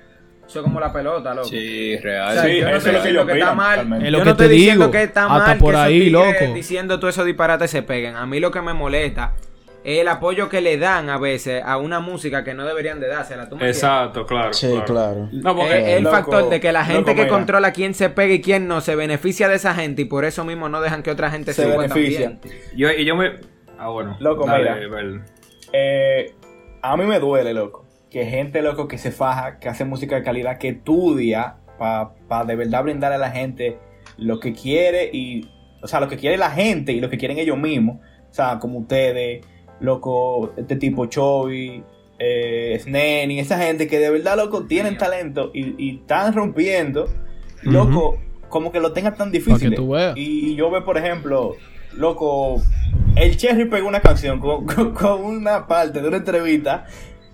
[0.50, 1.48] Eso es como la pelota, loco.
[1.48, 2.34] Sí, O real.
[2.34, 3.80] sea, Sí, yo no eso estoy es lo que diciendo yo que está mal.
[3.80, 5.80] Es lo yo que no estoy te diciendo digo, que está hasta mal por que
[5.80, 6.54] ahí, tigres loco.
[6.56, 8.16] diciendo todos esos disparates se peguen.
[8.16, 9.34] A mí lo que me molesta
[9.84, 13.08] es el apoyo que le dan a veces a una música que no deberían de
[13.10, 13.44] dársela.
[13.48, 13.78] ¿tú me entiendes?
[13.78, 14.52] Exacto, claro.
[14.54, 14.86] Sí, claro.
[14.86, 15.30] claro.
[15.32, 17.28] No, Es porque el Loco, factor de que la gente loco, que mira.
[17.30, 20.44] controla quién se pega y quién no se beneficia de esa gente y por eso
[20.46, 22.32] mismo no dejan que otra gente Se beneficia.
[22.40, 22.60] también.
[22.76, 23.34] yo, y yo me.
[23.78, 24.18] Ah, bueno.
[24.20, 25.22] Loco, Dale, mira.
[25.74, 26.34] Eh,
[26.82, 27.86] a mí me duele, loco.
[28.10, 32.56] Que gente, loco, que se faja, que hace música de calidad, que estudia para de
[32.56, 33.78] verdad brindarle a la gente
[34.17, 35.48] lo que quiere y.
[35.82, 37.98] O sea, lo que quiere la gente y lo que quieren ellos mismos.
[38.30, 39.45] O sea, como ustedes,
[39.80, 41.84] loco, este tipo Chovy,
[42.19, 47.06] eh, Sneni, esa gente que de verdad, loco, tienen talento y, y están rompiendo.
[47.62, 48.17] Loco,
[48.50, 49.69] como que lo tengan tan difícil.
[49.88, 50.17] veas.
[50.17, 51.56] Y yo veo, por ejemplo,
[51.93, 52.62] loco,
[53.15, 56.86] el Cherry pegó una canción con, con- con una parte de una entrevista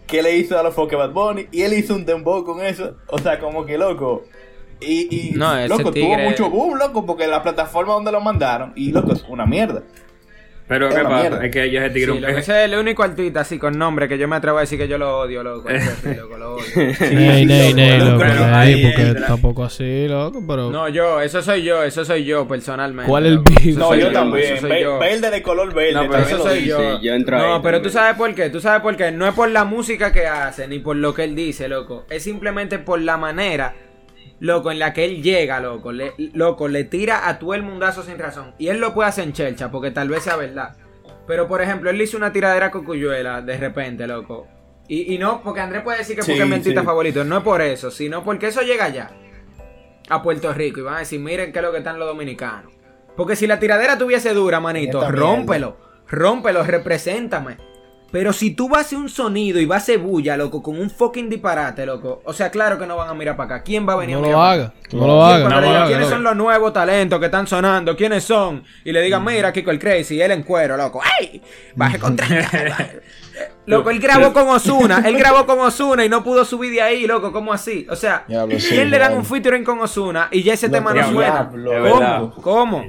[0.07, 2.95] que le hizo a los Foque Bad Bunny y él hizo un dembow con eso.
[3.07, 4.23] O sea, como que loco.
[4.79, 8.91] Y, y No, loco, tuvo mucho boom, loco, porque la plataforma donde lo mandaron, y
[8.91, 9.83] loco, es una mierda.
[10.67, 11.19] Pero, ¿qué pasa?
[11.30, 11.45] mierda.
[11.45, 14.28] Es que ellos se Sí, ese es el único artista así con nombre que yo
[14.28, 15.69] me atrevo a decir que yo lo odio, loco.
[16.39, 16.63] Lo odio.
[17.12, 20.71] Ney, ney, ney, loco, porque tampoco así, loco, pero.
[20.71, 23.08] No, yo, eso soy yo, eso soy yo personalmente.
[23.10, 23.78] ¿Cuál es el beef?
[23.78, 24.60] No, yo también.
[24.60, 24.97] soy Ve- yo.
[24.97, 25.93] Verde de color verde.
[25.93, 26.78] No, pero Eso soy yo.
[26.80, 27.84] sí, yo entro no, ahí pero también.
[27.84, 28.49] tú sabes por qué.
[28.49, 29.12] Tú sabes por qué.
[29.12, 32.06] No es por la música que hace, ni por lo que él dice, loco.
[32.10, 33.75] Es simplemente por la manera,
[34.45, 35.91] loco, en la que él llega, loco.
[35.91, 38.53] Le, loco, le tira a todo el mundazo sin razón.
[38.58, 40.75] Y él lo puede hacer en chelcha, porque tal vez sea verdad.
[41.27, 44.47] Pero, por ejemplo, él le hizo una tiradera a Cocuyuela de repente, loco.
[44.88, 46.73] Y, y no, porque Andrés puede decir que Sí, porque es sí.
[46.75, 47.23] favorito.
[47.23, 49.10] No es por eso, sino porque eso llega allá.
[50.10, 50.79] A Puerto Rico.
[50.79, 52.71] Y van a decir, miren qué es lo que están los dominicanos.
[53.17, 55.27] Porque si la tiradera tuviese dura, manito, Esta mierda.
[55.27, 55.77] rómpelo.
[56.08, 57.58] Rómpelo, represéntame.
[58.15, 60.80] Pero si tú vas a hacer un sonido y vas a hacer bulla, loco, con
[60.80, 62.21] un fucking disparate, loco.
[62.23, 63.63] O sea, claro que no van a mirar para acá.
[63.65, 64.73] ¿Quién va a venir No a mirar lo haga.
[64.93, 65.49] No lo haga.
[65.49, 65.88] No digan, haga.
[65.88, 67.93] ¿Quiénes son los nuevos talentos que están sonando?
[67.93, 68.63] ¿Quiénes son?
[68.86, 71.01] Y le digan, mira, Kiko el Crazy, él en cuero, loco.
[71.04, 71.41] ¡Ay!
[71.75, 72.89] Baje con 30.
[73.65, 77.08] Loco, él grabó con Osuna, él grabó con Osuna y no pudo subir de ahí,
[77.08, 77.88] loco, ¿cómo así?
[77.89, 80.93] O sea, Diablo, sí, ¿quién le dan un featuring con Osuna y ya ese tema
[80.93, 82.32] no diablo, suena?
[82.32, 82.36] ¿Cómo?
[82.41, 82.86] ¿Cómo?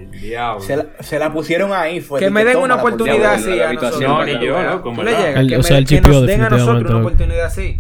[0.61, 2.01] Se la, se la pusieron ahí.
[2.01, 4.01] Fue Que me den una oportunidad Diablo, así a nosotros.
[4.03, 7.79] No, para ni que nos den a nosotros una oportunidad así.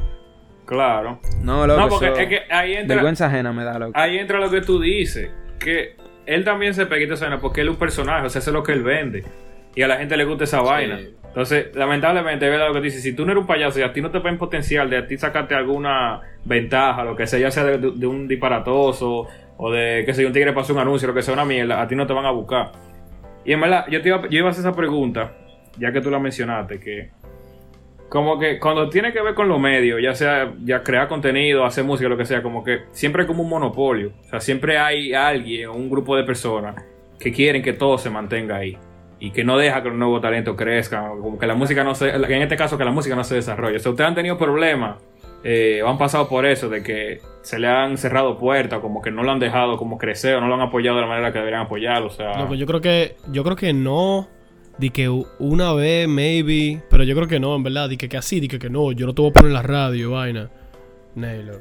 [0.64, 1.20] Claro.
[1.42, 3.92] No, loco, No, porque eso- es que ahí entra, Vergüenza ajena me da, loco.
[3.94, 5.30] ahí entra lo que tú dices.
[5.60, 8.50] Que él también se peguita esa vaina porque él es un personaje, o sea, eso
[8.50, 9.24] es lo que él vende.
[9.76, 10.98] Y a la gente le gusta esa vaina.
[11.36, 13.02] Entonces, lamentablemente, es verdad lo que tú dices.
[13.02, 15.06] Si tú no eres un payaso y a ti no te ven potencial de a
[15.06, 19.26] ti sacarte alguna ventaja, lo que sea, ya sea de, un disparatoso
[19.58, 21.86] o de que sea un tigre pasó un anuncio, lo que sea una mierda, a
[21.86, 22.72] ti no te van a buscar.
[23.44, 25.34] Y en verdad, yo, te iba, yo iba a hacer esa pregunta,
[25.76, 27.10] ya que tú la mencionaste, que
[28.08, 31.84] como que cuando tiene que ver con los medios, ya sea ya crear contenido, hacer
[31.84, 34.12] música, lo que sea, como que siempre hay como un monopolio.
[34.22, 36.82] O sea, siempre hay alguien o un grupo de personas
[37.20, 38.78] que quieren que todo se mantenga ahí.
[39.18, 41.20] Y que no deja que los nuevos talentos crezcan.
[41.20, 42.10] Como que la música no se.
[42.10, 43.76] En este caso, que la música no se desarrolle.
[43.76, 44.96] O sea, ustedes han tenido problemas.
[45.44, 49.10] eh, o han pasado por eso, de que se le han cerrado puertas, como que
[49.12, 51.38] no lo han dejado como crecer o no lo han apoyado de la manera que
[51.38, 52.08] deberían apoyarlo.
[52.08, 54.26] O sea, Loco, yo creo que yo creo que no
[54.78, 58.16] di que una vez maybe, pero yo creo que no, en verdad, di que, que
[58.16, 60.50] así, di que, que no, yo no te voy a poner en la radio, vaina.
[61.14, 61.58] Loco.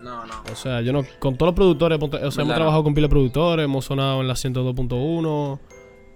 [0.00, 0.34] No, no.
[0.52, 3.10] O sea, yo no con todos los productores, o sea, hemos trabajado con pila de
[3.10, 5.58] productores, hemos sonado en la 102.1.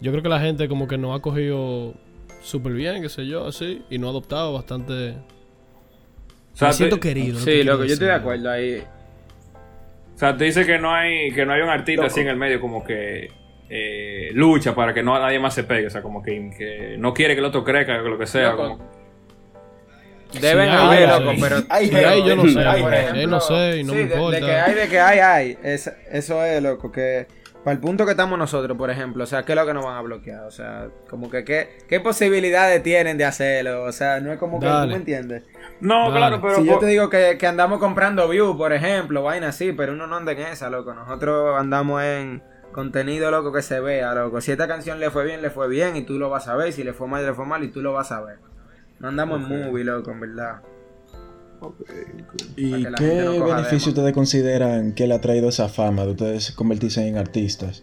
[0.02, 1.94] Yo creo que la gente como que nos ha cogido
[2.42, 5.10] súper bien, qué sé yo, así, y nos ha adoptado bastante.
[6.52, 7.38] o sea, Me siento te- querido.
[7.38, 8.82] lo que Sí, quiero loco, yo estoy de acuerdo ahí.
[10.14, 12.12] O sea, te dice que no hay, que no hay un artista Loco.
[12.12, 13.30] así en el medio como que
[13.70, 15.86] eh, lucha para que no nadie más se pegue.
[15.86, 18.52] O sea, como que, que no quiere que el otro crezca o lo que sea.
[18.54, 18.78] Como-
[20.40, 21.40] Deben Sí, haber, hay, loco, hay.
[21.40, 21.56] pero...
[21.68, 23.20] Hay Sí, ahí yo no sé, hay por ejemplo.
[23.20, 24.36] Eh, no sé y no sí, me de- importa.
[24.40, 25.58] De, que hay, de que hay, hay.
[25.62, 27.26] Es- eso es, loco, que...
[27.64, 29.84] Para el punto que estamos nosotros, por ejemplo, o sea, ¿qué es lo que nos
[29.84, 30.44] van a bloquear?
[30.44, 33.84] O sea, como que qué, qué posibilidades tienen de hacerlo.
[33.84, 35.44] O sea, no es como que tú me entiendes.
[35.80, 36.16] No, Dale.
[36.16, 36.56] claro, pero.
[36.56, 40.08] si yo te digo que, que andamos comprando views, por ejemplo, vaina así, pero uno
[40.08, 40.92] no anda en esa, loco.
[40.92, 44.40] Nosotros andamos en contenido, loco, que se vea, loco.
[44.40, 46.72] Si esta canción le fue bien, le fue bien y tú lo vas a ver.
[46.72, 48.38] Si le fue mal, le fue mal y tú lo vas a ver.
[48.98, 50.62] No andamos en movie, loco, en verdad.
[52.56, 57.06] ¿Y qué no beneficio ustedes consideran que le ha traído esa fama de ustedes convertirse
[57.06, 57.82] en artistas?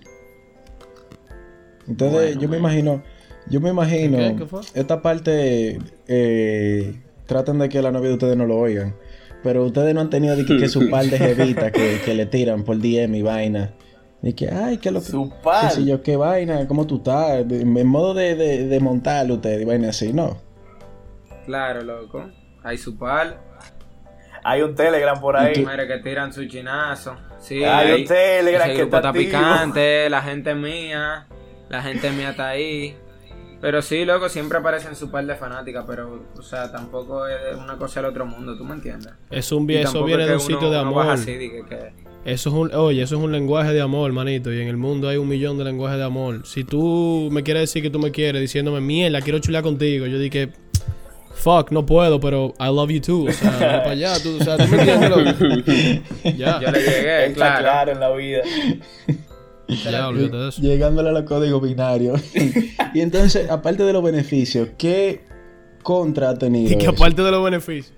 [1.88, 3.04] Bueno, yo me imagino,
[3.50, 4.36] yo me imagino, ¿Qué?
[4.38, 4.62] ¿Qué fue?
[4.76, 8.96] esta parte eh, tratan de que la novia de ustedes no lo oigan,
[9.44, 12.26] pero ustedes no han tenido de que, que su par de jevitas que, que le
[12.26, 13.74] tiran por DM y vaina.
[14.22, 15.06] Y que, ay, que lo que...
[15.06, 15.72] Su qué par.
[15.72, 19.66] sé yo, qué vaina, cómo tú estás, en modo de, de, de montarlo ustedes y
[19.66, 20.38] vaina así, ¿no?
[21.46, 22.30] Claro, loco.
[22.64, 23.40] Hay su par.
[24.44, 25.64] Hay un Telegram por ahí.
[25.64, 27.16] Madre que tiran su chinazo.
[27.40, 31.28] Sí, Hay un Telegram ese que grupo está picante, la gente mía,
[31.70, 32.96] la gente mía está ahí.
[33.62, 37.78] Pero sí, loco, siempre aparecen su par de fanáticas, pero, o sea, tampoco es una
[37.78, 39.12] cosa del otro mundo, ¿tú me entiendes?
[39.30, 41.10] Es un, eso viene es de un sitio de uno amor.
[41.10, 41.92] así, que-
[42.24, 44.54] Eso es un, oye, eso es un lenguaje de amor, manito.
[44.54, 46.46] Y en el mundo hay un millón de lenguajes de amor.
[46.46, 50.18] Si tú me quieres decir que tú me quieres diciéndome, mierda, quiero chular contigo, yo
[50.20, 50.54] dije,
[51.40, 53.26] fuck, no puedo, pero I love you too.
[53.28, 56.02] O sea, para allá, tú, o sea, tú me entiendes?
[56.38, 57.60] Ya, Yo le llegué, Está claro.
[57.62, 58.42] claro en la vida.
[59.68, 60.62] ya, olvídate de eso.
[60.62, 62.22] Llegándole a los códigos binarios.
[62.94, 65.22] y entonces, aparte de los beneficios, ¿qué
[65.82, 66.74] contra ha tenido?
[66.74, 66.92] Y que eso?
[66.92, 67.94] aparte de los beneficios.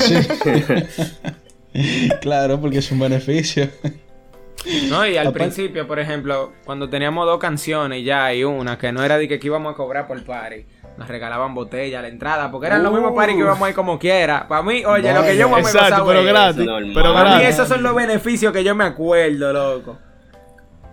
[0.00, 0.14] Sí.
[2.20, 3.68] claro, porque es un beneficio.
[4.88, 9.02] No, y al principio, por ejemplo, cuando teníamos dos canciones ya y una, que no
[9.02, 10.64] era de que, que íbamos a cobrar por party,
[10.96, 13.74] nos regalaban botella a la entrada, porque eran los mismos party que íbamos a ir
[13.74, 14.46] como quiera.
[14.46, 16.66] Para mí, oye, lo que yo me Exacto, pero es gratis.
[16.94, 19.98] Pero Para mí esos son los beneficios que yo me acuerdo, loco.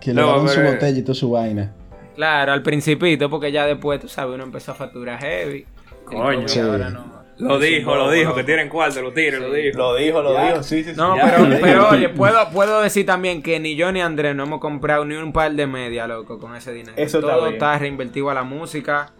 [0.00, 1.72] Que le daban su botella y toda su vaina.
[2.14, 5.66] Claro, al principito, porque ya después, tú sabes, uno empezó a facturar heavy.
[6.04, 6.48] Coño.
[6.48, 6.58] Sí.
[6.60, 7.20] ahora no.
[7.38, 9.78] Lo dijo, lo dijo, que tienen cuarto, lo tiren, lo dijo.
[9.78, 10.48] Lo dijo, lo Ya.
[10.48, 10.96] dijo, sí, sí, sí.
[10.96, 14.42] No, Ya, pero, pero oye, puedo, puedo decir también que ni yo ni Andrés no
[14.42, 16.92] hemos comprado ni un par de media, loco, con ese dinero.
[16.96, 17.54] Eso está Todo bien.
[17.54, 19.10] está reinvertido a la música.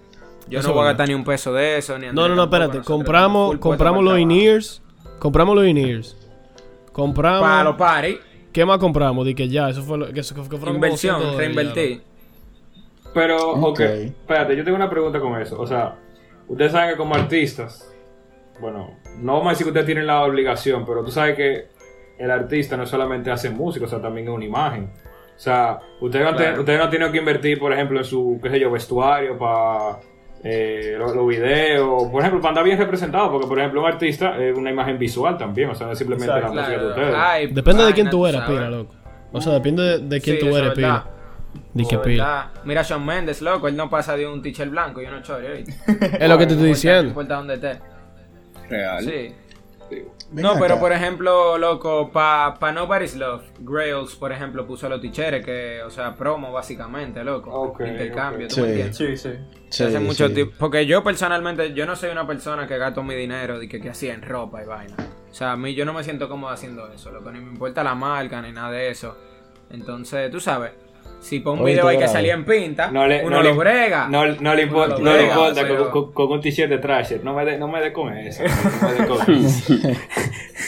[0.50, 2.44] Yo Eso no voy a gastar ni un peso de eso, ni No, no, no,
[2.44, 2.80] espérate.
[2.80, 4.82] Compramos, compramos los in-ears.
[5.18, 6.16] Compramos los in-ears.
[6.92, 7.40] Compramos.
[7.42, 8.18] Para los party,
[8.52, 9.24] ¿Qué más compramos?
[9.24, 12.02] Di que ya, eso fue lo que, eso como inversión, 200 dólares ya, reinvertir.
[13.14, 13.80] Pero, ok, Ok.
[13.80, 15.60] espérate, yo tengo una pregunta con eso.
[15.60, 15.96] O sea,
[16.48, 17.92] ustedes saben que como artistas,
[18.60, 21.68] bueno, no vamos a decir que ustedes tienen la obligación, pero tú sabes que
[22.18, 24.90] el artista no solamente hace música, o sea, también es una imagen.
[25.36, 26.54] O sea, ustedes no, Claro.
[26.54, 30.00] te- ustedes no tienen que invertir, por ejemplo, en su, qué sé yo, vestuario para
[30.42, 34.38] eh, los, los videos, por ejemplo, para andar bien representado, porque, por ejemplo, un artista
[34.42, 36.55] es una imagen visual también, o sea, no es simplemente Exacto.
[36.55, 37.14] la música de ustedes.
[37.16, 38.57] ay, Depende de quién tú eres, sabes.
[38.57, 38.94] pila, loco.
[39.33, 41.07] O sea, depende de, de quién Sí, tú eso eres, es pila.
[41.74, 42.50] Di que pila.
[42.64, 45.62] Mira a Shawn Mendes, loco, él no pasa de un t-shirt blanco y uno chore.
[45.62, 47.09] Es lo que te estoy No importa- No diciendo.
[47.09, 47.79] importa dónde esté.
[48.68, 49.05] Real.
[49.05, 49.35] Sí.
[49.90, 55.00] Ven No, pero por ejemplo, loco, para pa Nobody's Love, Grails, por ejemplo, puso los
[55.00, 57.74] ticheres, que, o sea, promo básicamente, loco.
[57.81, 58.53] Intercambio, ok.
[58.55, 58.70] ¿tú me Sí.
[58.81, 58.96] entiendes?
[58.96, 59.31] Sí, sí.
[59.33, 60.35] Sí, Se hace mucho sí.
[60.35, 63.81] tip- Porque yo personalmente, yo no soy una persona que gasto mi dinero de que,
[63.81, 64.96] que así en ropa y vaina.
[65.31, 67.31] O sea, a mí yo no me siento cómodo haciendo eso, loco.
[67.31, 69.16] Ni me importa la marca ni nada de eso.
[69.70, 70.72] Entonces, tú sabes,
[71.20, 73.50] si por un Oye, video hay que salir en pinta, No le, uno no lo
[73.50, 74.09] le- brega.
[74.09, 77.12] No, no le importa, no le con, con- con un t-shirt de trash.
[77.22, 78.42] No me dé no me dé con eso.
[78.42, 79.74] No me dé con eso.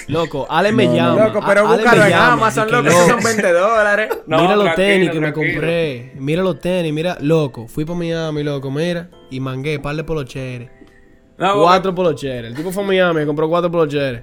[0.09, 1.27] Loco, Ale me llama.
[1.27, 2.91] Loco, pero Ale búscalo en Amazon, loco, no.
[2.91, 4.09] esos son 20 dólares.
[4.27, 6.13] No, mira los tranquilo, tenis que me compré.
[6.17, 7.67] Mira los tenis, mira, loco.
[7.67, 9.09] Fui para Miami, loco, mira.
[9.31, 10.71] Y mangué par de polocheres.
[11.39, 12.51] No, Cuatro polocheres.
[12.51, 14.23] El tipo fue a Miami y compró cuatro polocheres.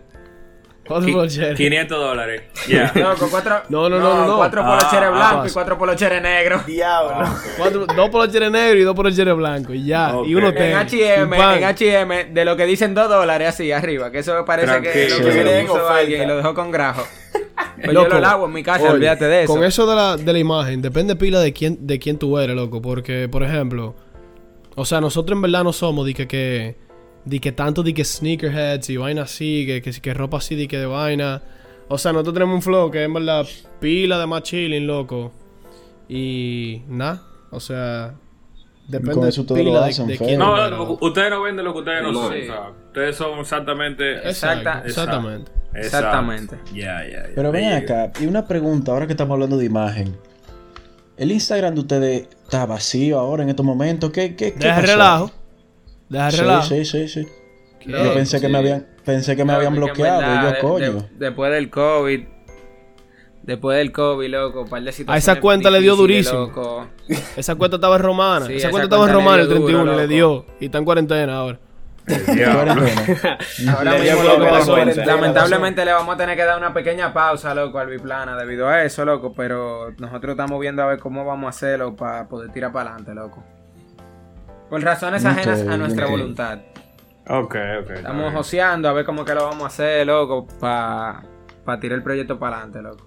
[0.90, 1.56] Cuatro qui- polocheres.
[1.56, 2.42] 500 dólares.
[2.68, 2.92] Ya.
[2.96, 3.62] Loco, cuatro.
[3.70, 4.36] No, no, no, no, no.
[4.38, 6.66] Cuatro Ah, polocheres ah, blancos y cuatro polocheres negros.
[6.66, 7.30] Diablo.
[7.58, 9.76] Cuatro- dos polocheres negros y dos polocheres blancos.
[9.76, 10.14] Y ya.
[10.26, 10.76] Y uno En tenis.
[10.76, 11.58] H&M, Un pan.
[11.60, 15.18] en H&M, de lo que dicen dos dólares así arriba, que eso parece que lo
[15.30, 15.96] que le En oferta.
[15.96, 17.04] alguien y lo dejó con grajo.
[17.82, 19.54] Pues Loco, yo lo lavo en mi casa, oye, olvídate de eso.
[19.54, 22.54] Con eso de la, de la imagen, depende pila de quién, de quién tú eres,
[22.54, 22.82] loco.
[22.82, 23.96] Porque, por ejemplo,
[24.76, 26.76] o sea, nosotros en verdad no somos de que, que,
[27.26, 30.68] de que tanto de que sneakerheads y vaina así, que, que, que ropa así, de
[30.68, 31.42] que de vaina.
[31.88, 33.46] O sea, nosotros tenemos un flow que es en verdad
[33.80, 35.32] pila de más chilling, loco.
[36.08, 38.14] Y nada, o sea,
[38.88, 40.28] depende eso ustedes pila lo de, hacen, de feo.
[40.28, 42.34] quién No, ustedes no venden lo que ustedes no son.
[42.34, 42.40] Sí.
[42.42, 44.14] o sea, ustedes son exactamente.
[44.18, 45.52] Exacto, Exacta- exactamente.
[45.74, 46.56] Exactamente.
[46.74, 47.36] Ya, ya, ya.
[47.36, 50.16] Pero ven acá, y una pregunta, ahora que estamos hablando de imagen.
[51.16, 54.10] ¿El Instagram de ustedes está vacío ahora en estos momentos?
[54.12, 54.88] ¿Qué, qué, qué Deja pasó?
[54.88, 55.32] relajo.
[56.10, 57.28] Deja Sí, sí, sí, sí.
[57.80, 57.92] ¿Qué?
[57.92, 60.20] Yo pensé que me habían, pensé que me habían bloqueado.
[60.20, 60.94] verdad, y yo, de- coño.
[60.94, 62.24] de- después del COVID.
[63.44, 66.40] Después del COVID, loco, par de situaciones esa cuenta le dio durísimo.
[66.40, 66.88] loco.
[67.38, 68.46] Esa cuenta estaba en romana.
[68.46, 70.46] Sí, esa esa cuenta estaba en romana el dio 31 duro, y le dio.
[70.60, 71.60] Y está en cuarentena ahora.
[72.36, 72.54] Ya.
[72.56, 73.38] Cuarentena.
[73.78, 77.88] Ahora mismo, loco, lamentablemente le vamos a tener que dar una pequeña pausa, loco, al
[77.88, 81.96] Biplana, debido a eso, loco, pero nosotros estamos viendo a ver cómo vamos a hacerlo
[81.96, 83.44] para poder tirar para adelante, loco.
[84.70, 86.60] Por razones ajenas a nuestra voluntad.
[87.28, 87.90] Ok, ok.
[87.92, 91.24] Estamos joseando a ver cómo que lo vamos a hacer, loco, para
[91.80, 93.06] tirar el proyecto para adelante, loco.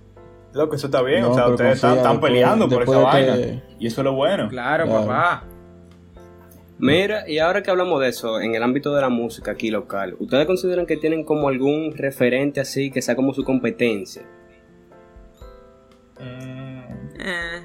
[0.54, 1.22] Loco, eso está bien.
[1.22, 3.34] No, o sea, ustedes están, confía, están después- peleando por esa vaina.
[3.36, 4.48] que- Y eso es lo bueno.
[4.48, 5.06] Claro, Claro.
[5.06, 5.44] papá.
[6.78, 10.16] Mira, y ahora que hablamos de eso, en el ámbito de la música aquí local,
[10.18, 14.22] ¿ustedes consideran que tienen como algún referente así que sea como su competencia?
[16.20, 16.82] Mm,
[17.24, 17.62] Eh,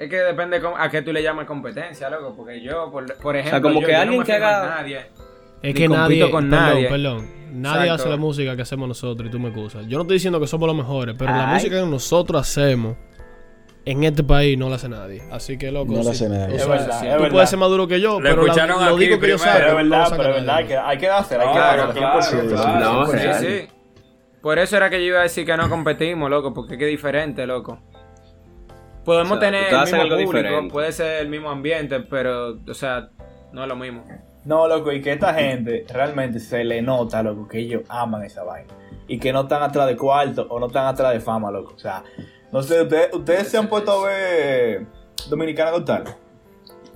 [0.00, 3.60] es que depende a qué tú le llamas competencia, loco, porque yo, por, por ejemplo,
[3.62, 5.06] como yo- que yo no me que haga- nadie.
[5.62, 6.30] Es que compito nadie.
[6.30, 6.88] con perdón, nadie.
[6.88, 7.40] perdón.
[7.52, 7.94] Nadie Exacto.
[8.02, 9.84] hace la música que hacemos nosotros y tú me excusas.
[9.86, 12.96] Yo no estoy diciendo que somos los mejores, pero la música que nosotros hacemos
[13.84, 15.22] en este país no la hace nadie.
[15.32, 15.90] Así que, loco.
[15.92, 16.54] No la sí, hace nadie.
[16.54, 17.30] o Es sea, verdad, tú es verdad.
[17.30, 19.38] puedes ser más duro que yo, Lo pero la- lo digo que yo primero.
[19.38, 19.58] sabe.
[19.60, 21.92] Pero es verdad, pero es verdad, hay que, hay que dársela, hay que dársela.
[21.92, 22.54] claro, 100%.
[22.54, 22.80] claro.
[22.80, 23.68] No, Sí, sí.
[24.40, 26.84] Por eso era que yo iba a decir que no competimos, loco, porque es que
[26.86, 27.80] es diferente, loco.
[29.04, 30.72] Podemos O sea, tener el mismo algo público, diferente.
[30.72, 33.08] puede ser el mismo ambiente, pero, o sea,
[33.52, 34.04] no es lo mismo.
[34.44, 38.42] No, loco, y que esta gente realmente se le nota, loco, que ellos aman esa
[38.44, 38.72] vaina.
[39.06, 41.74] Y que no están atrás de cuarto o no están atrás de fama, loco.
[41.74, 42.02] O sea,
[42.52, 44.86] no sé, ustedes, ustedes se han puesto a ver
[45.28, 46.16] Dominicana Talent?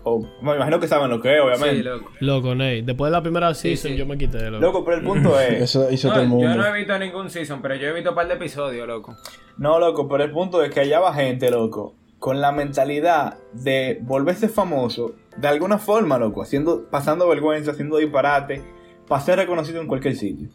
[0.05, 1.77] O, me imagino que saben lo que es, obviamente.
[1.77, 2.11] Sí, loco.
[2.21, 2.83] Loco, Ney.
[2.83, 3.97] Después de la primera Sí, season sí.
[3.97, 4.61] yo me quité, loco.
[4.63, 5.63] Loco, pero el punto es.
[5.63, 6.47] Eso hizo No, todo el mundo.
[6.47, 9.17] yo no he visto ningún season, pero yo he visto un par de episodios, loco.
[9.57, 13.99] No, loco, pero el punto es que allá va gente, loco, con la mentalidad de
[14.03, 18.63] volverse famoso de alguna forma, loco, haciendo, pasando vergüenza, haciendo disparate,
[19.09, 20.49] para ser reconocido en cualquier sitio.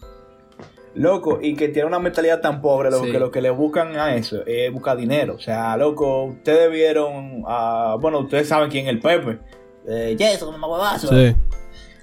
[0.96, 3.12] Loco, y que tiene una mentalidad tan pobre, loco, Sí.
[3.12, 5.36] que lo que le buscan a eso es buscar dinero.
[5.36, 7.96] O sea, loco, ustedes vieron a.
[8.00, 9.40] Bueno, ustedes saben quién es el Pepe.
[9.88, 11.08] Eh, Jason, huevazo.
[11.10, 11.36] Sí.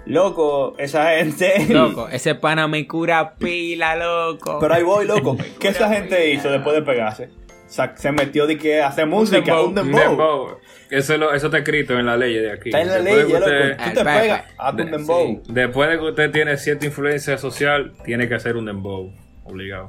[0.06, 1.66] Loco, esa gente.
[1.68, 4.58] Loco, ese pana me cura pila, loco.
[4.60, 5.36] Pero ahí voy, loco.
[5.58, 7.28] ¿Qué esa gente hizo después de pegarse?
[7.66, 9.62] Se metió de que hace música, dembow.
[9.64, 10.00] un Un dembow.
[10.00, 10.48] dembow.
[10.88, 12.68] Eso, lo- eso está escrito en la ley de aquí.
[12.68, 13.44] Está en la Después ley, de que loco.
[13.46, 15.42] usted- Tú te pegas, hazte un De- dembow.
[15.48, 19.12] Después de que usted tiene cierta influencia social, tiene que hacer un dembow.
[19.44, 19.88] Obligado.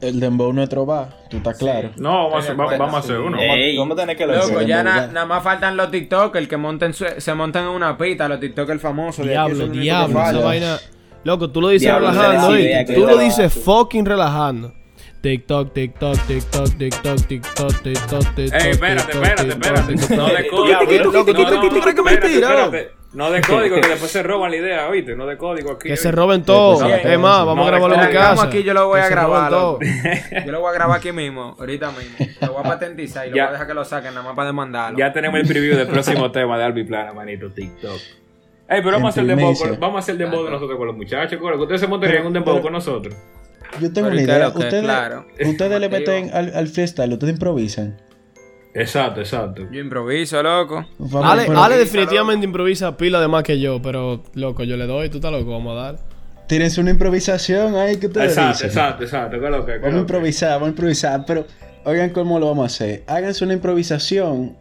[0.00, 1.90] El dembow nuestro va, tú estás claro.
[1.96, 3.36] No, vamos, a, hacer- de vamos, a uno.
[3.78, 4.66] Vamos, a tener que lo Loco, hacer.
[4.66, 7.98] ya dembow, na- nada más faltan los TikTokers que monten su- se montan en una
[7.98, 9.24] pita, los TikTokers famosos.
[9.26, 10.44] de Diablo, es que diablo, esa falta.
[10.44, 10.76] vaina.
[11.24, 14.72] Loco, tú lo dices Diablo, relajando, que Tú lo dices fucking relajando.
[15.20, 18.54] TikTok, TikTok, TikTok, TikTok, TikTok, TikTok, TikTok.
[18.54, 20.16] Ey, espérate, espérate, espérate.
[20.16, 20.78] No de código.
[23.14, 25.16] No, de código, que después se roban la idea, oíste.
[25.16, 25.88] No de código aquí.
[25.88, 26.86] Que se roben todo.
[26.86, 28.44] Es más, vamos a grabarlo en mi casa.
[28.44, 29.50] Aquí, yo lo voy a grabar.
[30.46, 32.26] Yo lo voy a grabar aquí mismo, ahorita mismo.
[32.42, 34.46] Lo voy a patentizar y lo voy a dejar que lo saquen nada más para
[34.48, 34.98] demandarlo.
[34.98, 37.98] Ya tenemos el preview del próximo tema de Albi Plana, manito, TikTok.
[38.70, 41.40] Ey, pero vamos a hacer dembow, vamos a hacer dembow de nosotros con los muchachos,
[41.40, 43.14] que ustedes se montarían un dembow con nosotros.
[43.80, 44.48] Yo tengo una idea.
[44.48, 45.26] Ustedes, claro.
[45.46, 47.96] ustedes le meten al, al freestyle, ustedes improvisan.
[48.74, 49.66] Exacto, exacto.
[49.70, 50.86] Yo improviso, loco.
[50.98, 54.86] Vamos, Ale, pero Ale definitivamente improvisa pila de más que yo, pero loco, yo le
[54.86, 55.98] doy, tú estás loco, vamos a dar.
[56.46, 58.68] Tírense una improvisación ahí que ustedes Exacto, dicen.
[58.68, 59.38] exacto, exacto.
[59.40, 59.72] ¿Qué es lo que?
[59.72, 61.46] qué es Vamos a improvisar, vamos a improvisar, pero
[61.84, 63.04] oigan cómo lo vamos a hacer.
[63.06, 64.56] Háganse una improvisación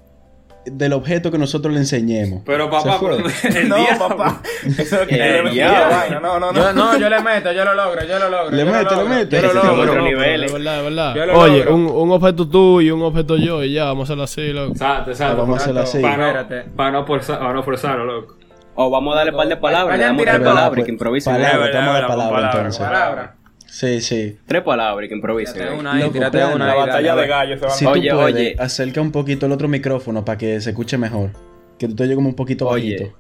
[0.72, 2.42] del objeto que nosotros le enseñemos.
[2.46, 3.18] Pero papá, ¿Se fue?
[3.18, 4.08] pero- el No, diablo.
[4.10, 4.42] papá.
[4.66, 5.96] Eso es lo que El yo le diablo.
[5.98, 6.20] vaina.
[6.20, 6.74] No, no, Yo, no.
[6.94, 8.52] no, yo le meto, yo lo logro, yo lo logro.
[8.52, 9.36] Le yo lo mete, le logro, mete.
[9.42, 9.82] Yo lo logro.
[9.82, 10.42] otro No, nivel.
[10.42, 11.16] pero Es verdad, es verdad.
[11.16, 11.76] Yo lo Oye, logro.
[11.76, 14.72] un, un objeto tú y un objeto yo y ya, vamos a hacerlo así, loco.
[14.74, 15.38] Exacto, exacto.
[15.38, 16.00] Vamos a hacerlo así.
[16.02, 16.70] Para no, Espérate.
[16.76, 18.36] para no forzar, para no forzarlo, loco.
[18.80, 19.98] O vamos a darle un par de palabras.
[19.98, 21.34] Le Vayan damos tres palabras que improvisen.
[21.34, 22.86] Palabras, Es vamos a dar verdad, con palabras palabras, entonces.
[22.86, 23.36] Palabra.
[23.68, 24.38] Sí, sí.
[24.46, 25.54] Tres palabras y que improvisen.
[25.56, 25.80] Tírate eh.
[25.80, 26.56] una Loco, tírate plana.
[26.56, 28.56] una La batalla de gallos se va Si a Oye, tú puedes, oye.
[28.58, 31.32] acerca un poquito el otro micrófono para que se escuche mejor.
[31.78, 32.96] Que tú te oyes como un poquito Oye.
[32.98, 33.18] bajito.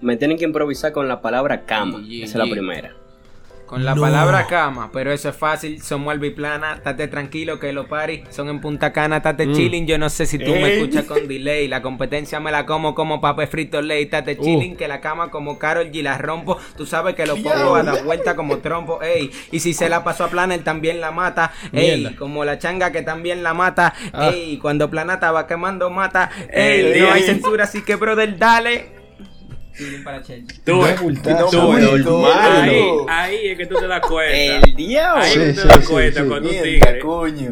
[0.00, 2.00] Me tienen que improvisar con la palabra cama.
[2.08, 2.94] Esa es la primera.
[3.68, 5.82] Con la palabra cama, pero eso es fácil.
[5.82, 9.86] Somos albiplana, estate tranquilo que los paris son en Punta Cana, estate chilling.
[9.86, 11.68] Yo no sé si tú me escuchas con delay.
[11.68, 14.04] La competencia me la como como pape frito ley.
[14.04, 16.56] Estate chilling que la cama como Carol G la rompo.
[16.78, 19.02] Tú sabes que lo pongo a dar vuelta como trompo.
[19.02, 21.52] Ey, y si se la pasó a Plana, él también la mata.
[21.72, 22.16] Ey, Mierda.
[22.16, 23.92] como la changa que también la mata.
[24.14, 24.30] Ah.
[24.32, 26.30] Ey, cuando Plana estaba quemando mata.
[26.50, 28.97] Ey, Ey, no hay censura, así que brother, dale.
[29.78, 30.58] Chilling para Chelsea.
[30.64, 32.32] Tú, bultazo, tú, güey.
[32.34, 34.66] ahí, ahí es que tú te das cuenta.
[34.66, 35.22] El diablo.
[35.22, 36.28] Ahí Sí, tú te das sí, cuenta sí.
[36.28, 37.50] cuando un tigre coño.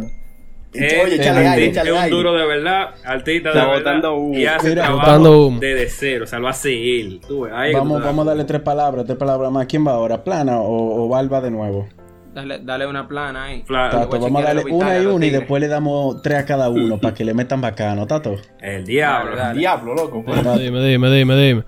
[0.74, 4.14] es, Oye, échale es- aire, es échale un duro de verdad, artista de verdad, botando
[4.16, 4.38] humo.
[4.38, 5.60] y hace Mira, trabajo botando humo.
[5.60, 7.20] desde cero, o sea, lo hace él.
[7.26, 9.66] Tú ahí Vamos, tú vamos a darle tres palabras, tres palabras más.
[9.66, 10.22] ¿Quién va ahora?
[10.22, 11.88] ¿Plana o, o Valva de nuevo?
[12.34, 13.64] Dale, dale una plana ahí.
[13.66, 16.98] Tato, vamos a darle una y una y después le damos tres a cada uno
[17.00, 18.36] para que le metan bacano, Tato.
[18.60, 19.34] El diablo.
[19.36, 19.58] Dale.
[19.58, 20.22] Diablo, loco.
[20.58, 21.64] Dime, dime, dime, dime.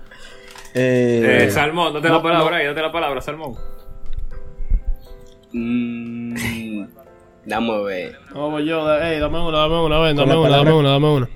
[0.73, 3.55] Eh, Eh, Salmón, date no, la palabra ahí, date la palabra, Salmón.
[5.51, 6.83] Mm,
[7.45, 8.19] Dame a ver.
[8.33, 10.75] Vamos yo, da- ey, dame una, dame una, ven, Con dame la una, dame palabra-
[10.75, 11.29] una, dame una.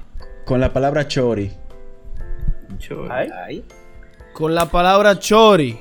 [0.46, 1.52] con la palabra chori.
[3.10, 3.30] Ay.
[3.46, 3.65] Ahí.
[4.34, 5.80] Con la palabra chori.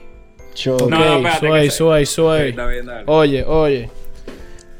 [0.54, 0.84] Chori.
[0.84, 2.56] Ok, No, no, espérate, suey, suey, suey.
[3.06, 3.90] Oye, oye.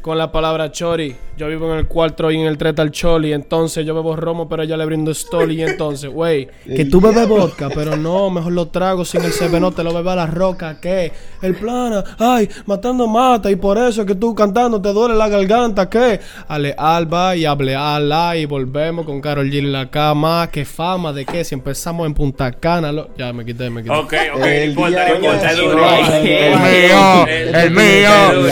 [0.00, 1.14] Con la palabra chori.
[1.42, 3.32] Yo vivo en el 4 y en el 3 está el choli.
[3.32, 5.57] Entonces yo bebo romo, pero ella le brindo stoli.
[5.57, 9.59] Y entonces, güey, que tú bebes vodka, pero no, mejor lo trago sin el CB,
[9.59, 10.78] no te lo bebes a la roca.
[10.80, 11.11] ¿Qué?
[11.43, 13.51] El plana, ay, matando mata.
[13.51, 15.90] Y por eso es que tú cantando te duele la garganta.
[15.90, 16.20] ¿Qué?
[16.47, 18.36] Ale alba y hable ala.
[18.36, 20.49] Y volvemos con Carol G en la cama.
[20.53, 21.43] ¿Qué fama de qué?
[21.43, 22.93] Si empezamos en Punta Cana.
[22.93, 23.93] lo- Ya me quité, me quité.
[23.97, 25.72] Ok, ok, no El importa, no diablo importa, es es duro.
[25.78, 25.99] igual.
[25.99, 26.26] igual.
[26.28, 28.47] El mío, El- el mío.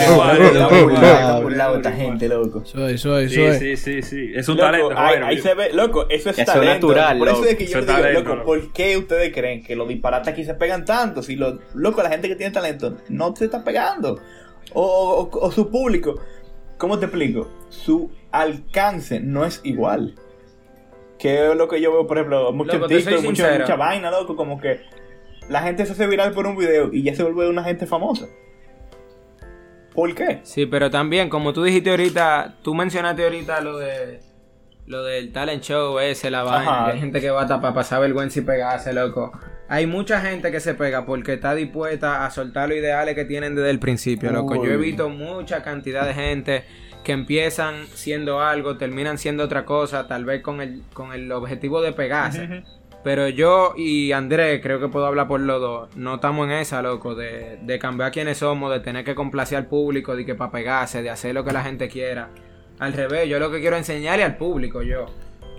[0.51, 2.63] está burlado esta gente, loco.
[2.87, 3.79] Soy Eso, eso, eso Sí, es.
[3.81, 4.31] sí, sí, sí.
[4.35, 6.87] Es un Loco, talento, ahí, ahí se ve, loco, eso es Eso es talento.
[6.87, 8.45] natural, Por eso es que yo es digo, talento, loco, loco.
[8.45, 11.21] ¿por qué ustedes creen que los disparates aquí se pegan tanto?
[11.23, 14.19] Si los, loco, la gente que tiene talento no se está pegando.
[14.73, 16.19] O, o- o su público,
[16.77, 17.49] ¿cómo te explico?
[17.69, 20.15] Su alcance no es igual.
[21.19, 23.59] Que es lo que yo veo, por ejemplo, mucho Loco, te soy TikTok, mucho- sincero.
[23.65, 24.79] mucha vaina, loco, como que
[25.49, 28.27] la gente se hace viral por un video y ya se vuelve una gente famosa.
[29.93, 30.39] ¿Por qué?
[30.43, 34.19] Sí, pero también, como tú dijiste ahorita, tú mencionaste ahorita lo de
[34.87, 36.85] lo del talent show ese, la vaina, Ajá.
[36.85, 39.31] que hay gente que va hasta para pasar vergüenza y pegarse, loco.
[39.69, 43.55] Hay mucha gente que se pega porque está dispuesta a soltar los ideales que tienen
[43.55, 44.55] desde el principio, loco.
[44.55, 46.63] Yo he visto mucha cantidad de gente
[47.05, 51.81] que empiezan siendo algo, terminan siendo otra cosa, tal vez con el, con el objetivo
[51.81, 52.63] de pegarse.
[53.03, 56.81] Pero yo y Andrés, creo que puedo hablar por los dos, no estamos en esa,
[56.83, 60.51] loco, de, de cambiar quiénes somos, de tener que complacer al público, de que para
[60.51, 62.29] pegarse, de hacer lo que la gente quiera.
[62.77, 65.05] Al revés, yo lo que quiero enseñarle al público, yo.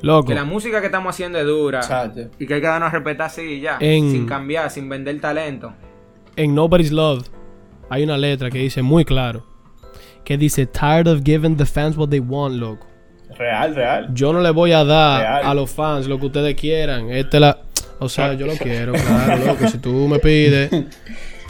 [0.02, 0.28] Loco.
[0.28, 1.78] Que la música que estamos haciendo es dura.
[1.80, 2.22] Exacto.
[2.38, 3.76] Y que hay que darnos a respetar así y ya.
[3.80, 5.72] En- Sin cambiar, sin vender talento.
[6.36, 7.24] En Nobody's Love
[7.90, 9.44] hay una letra que dice muy claro.
[10.24, 12.86] Que dice, tired of giving the fans what they want, loco.
[13.38, 14.08] Real, real.
[14.12, 15.42] Yo no le voy a dar Real.
[15.44, 17.10] a los fans lo que ustedes quieran.
[17.10, 17.58] Este la...
[17.98, 19.68] O sea, yo lo quiero, claro, loco.
[19.68, 20.70] Si tú me pides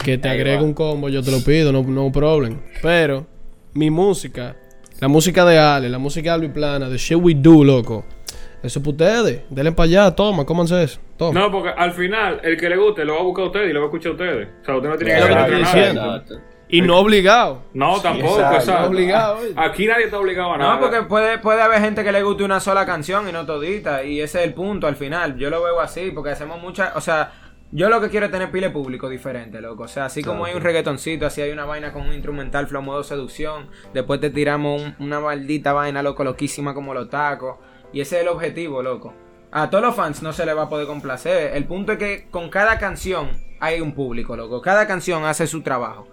[0.03, 2.59] que te agregue un combo, yo te lo pido, no, no problem.
[2.81, 3.25] Pero
[3.73, 4.55] mi música,
[4.99, 8.05] la música de Ale, la música de Albi Plana, de Shit We Do, loco.
[8.61, 9.41] Eso es para ustedes.
[9.49, 10.99] Denle para allá, toma, cómanse eso.
[11.17, 11.37] Toma.
[11.37, 13.73] No, porque al final, el que le guste lo va a buscar a ustedes y
[13.73, 14.47] lo va a escuchar a ustedes.
[14.61, 15.29] O sea, usted no tiene que Es
[15.95, 17.63] lo que Y no obligado.
[17.73, 18.57] No, tampoco, exacto.
[18.57, 18.81] exacto.
[18.81, 19.39] No obligado.
[19.55, 20.73] Aquí nadie está obligado a nada.
[20.75, 24.03] No, porque puede, puede haber gente que le guste una sola canción y no todita.
[24.03, 25.37] Y ese es el punto al final.
[25.37, 26.95] Yo lo veo así, porque hacemos muchas.
[26.95, 27.31] O sea,
[27.71, 29.83] yo lo que quiero es tener pile público diferente, loco.
[29.83, 32.81] O sea, así como hay un reggaetoncito, así hay una vaina con un instrumental flow
[32.81, 33.69] modo seducción.
[33.93, 37.57] Después te tiramos un- una maldita vaina, loco, loquísima como los tacos.
[37.91, 39.13] Y ese es el objetivo, loco.
[39.51, 41.55] A todos los fans no se les va a poder complacer.
[41.55, 44.59] El punto es que con cada canción hay un público, loco.
[44.61, 46.07] Cada canción hace su trabajo.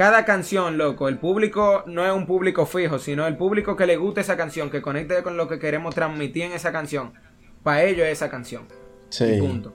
[0.00, 3.98] Cada canción, loco, el público no es un público fijo, sino el público que le
[3.98, 7.12] guste esa canción, que conecte con lo que queremos transmitir en esa canción.
[7.62, 8.62] Para ellos es esa canción.
[9.10, 9.24] Sí.
[9.26, 9.74] Y punto.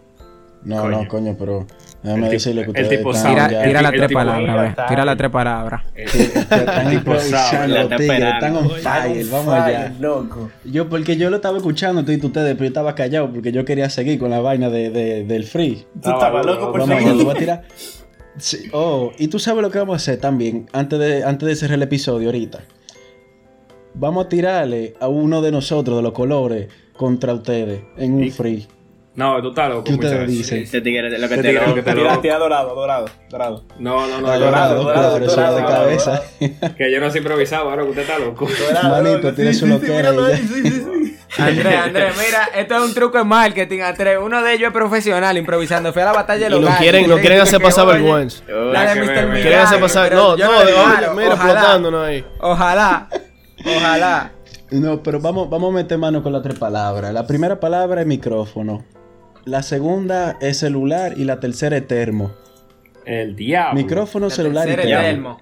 [0.63, 1.03] No, Coño.
[1.03, 1.67] no, coño, pero
[2.01, 3.49] déjame El decirle que el ustedes tipo están sabe.
[3.49, 5.83] Tira, ya- tira las tres palabras, Tira las tres palabras.
[5.95, 9.93] están improvisando tigres, están on fire, vamos allá.
[9.99, 10.49] loco.
[10.63, 13.63] Yo, porque yo lo estaba escuchando tú y ustedes, pero yo estaba callado porque yo
[13.63, 15.85] quería seguir con la vaina de, de- del free.
[16.01, 17.95] Tú estabas loco por Vamos allá, seguir.
[18.37, 21.55] Sí, Oh, y tú sabes lo que vamos a hacer también, antes de, antes de
[21.55, 22.59] cerrar el episodio ahorita.
[23.93, 26.67] Vamos a tirarle a uno de nosotros, de los colores,
[26.97, 28.67] contra ustedes, en un Y- free.
[29.15, 29.85] No, tú estás loco.
[29.85, 30.63] ¿Qué ustedes dicen?
[30.63, 31.67] Ese tigre es lo que te lo...
[31.67, 32.21] lo que te Tira, loco.
[32.21, 33.63] tira dorado, dorado, dorado.
[33.79, 34.27] No, no, no.
[34.27, 36.21] Dorado, dorado, dorado, de dorado, cabeza.
[36.77, 38.45] Que yo no soy improvisado, ahora que usted está loco.
[38.83, 40.11] Manito, tiene su loquera
[41.37, 44.17] Andrés, Andrés, mira, esto es un truco de marketing, Andrés.
[44.21, 45.91] Uno de ellos es profesional, improvisando.
[45.93, 46.81] Fue a la batalla de Y los no gallos.
[46.81, 48.43] quieren, no quieren hacer pasar vergüenza.
[48.47, 49.31] La de Mr.
[49.41, 50.13] Quieren hacer pasar.
[50.13, 52.25] No, no, mira, explotándonos ahí.
[52.39, 53.07] Ojalá,
[53.65, 54.31] ojalá.
[54.71, 57.13] No, pero vamos, vamos a meter mano con las tres palabras.
[57.13, 58.83] La primera palabra es micrófono.
[59.45, 62.31] La segunda es celular y la tercera es termo.
[63.05, 63.75] El diablo.
[63.75, 64.89] Micrófono, La celular y termo.
[65.01, 65.41] termo.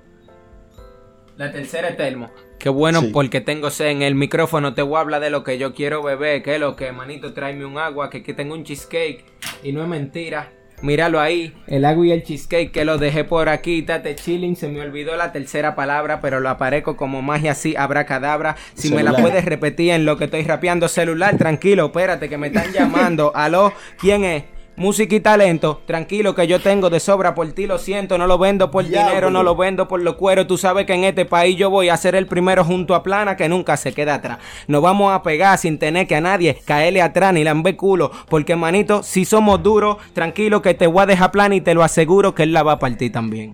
[1.37, 2.31] La tercera es termo.
[2.59, 3.09] Qué bueno Sí.
[3.11, 4.73] porque tengo sed en el micrófono.
[4.73, 6.43] Te voy a hablar de lo que yo quiero beber.
[6.43, 8.09] Que es lo que, manito, tráeme un agua.
[8.09, 9.25] Que, que tengo un cheesecake.
[9.63, 10.51] Y no es mentira.
[10.81, 11.53] Míralo ahí.
[11.67, 13.81] El agua y el cheesecake que lo dejé por aquí.
[13.81, 14.55] Tate chilling.
[14.55, 16.21] Se me olvidó la tercera palabra.
[16.21, 17.75] Pero lo aparezco como magia así.
[17.75, 18.55] Abracadabra.
[18.75, 20.87] Si me la puedes repetir en lo que estoy rapeando.
[20.87, 21.87] Celular, tranquilo.
[21.87, 23.31] Espérate que me están llamando.
[23.35, 24.43] Aló, ¿quién es?
[24.75, 28.39] Música y talento, tranquilo que yo tengo de sobra por ti, lo siento, no lo
[28.39, 31.55] vendo por dinero, no lo vendo por los cueros, tú sabes que en este país
[31.55, 34.39] yo voy a ser el primero junto a Plana que nunca se queda atrás.
[34.67, 38.55] Nos vamos a pegar sin tener que a nadie caerle atrás ni lambe culo, porque
[38.55, 42.33] manito, si somos duros, tranquilo que te voy a dejar Plana y te lo aseguro
[42.33, 43.53] que él la va a partir también.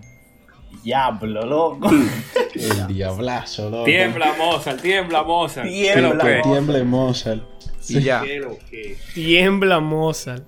[0.83, 1.89] Diablo, loco.
[2.55, 3.83] El diablazo, loco.
[3.83, 5.67] Tiembla Mozart, tiembla Mozart.
[5.67, 6.41] Tiembla.
[6.41, 7.43] Tiemble Mozart.
[7.89, 8.21] Y ya.
[8.21, 8.97] ¿Qué lo que?
[9.13, 10.43] Tiembla Mozart.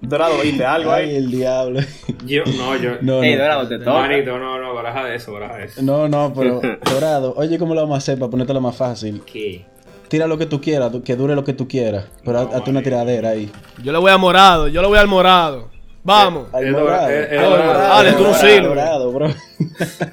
[0.00, 1.16] Dorado, ¿viste algo Ay, ahí?
[1.16, 1.80] el diablo.
[2.24, 2.92] Yo, no, yo.
[3.00, 3.42] No, Ey, no.
[3.42, 3.92] Dorado, te toca.
[3.92, 5.82] Manito, no, no, baraja de eso, baraja de eso.
[5.82, 6.60] No, no, pero
[6.92, 9.22] Dorado, oye, ¿cómo lo vamos a hacer para ponértelo más fácil?
[9.26, 9.66] ¿Qué?
[10.08, 12.06] Tira lo que tú quieras, que dure lo que tú quieras.
[12.24, 13.50] Pero No, hazte una tiradera ahí.
[13.82, 15.68] Yo le voy al morado, yo le voy al morado.
[16.04, 16.46] Vamos.
[16.54, 17.06] Al morado.
[17.06, 18.62] Al Dale, tú no al sirves.
[18.64, 19.26] dorado, bro.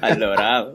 [0.02, 0.72] Al dorado.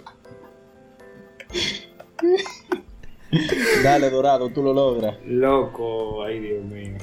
[3.83, 5.15] Dale, dorado, tú lo logras.
[5.25, 6.97] Loco, ay Dios mío.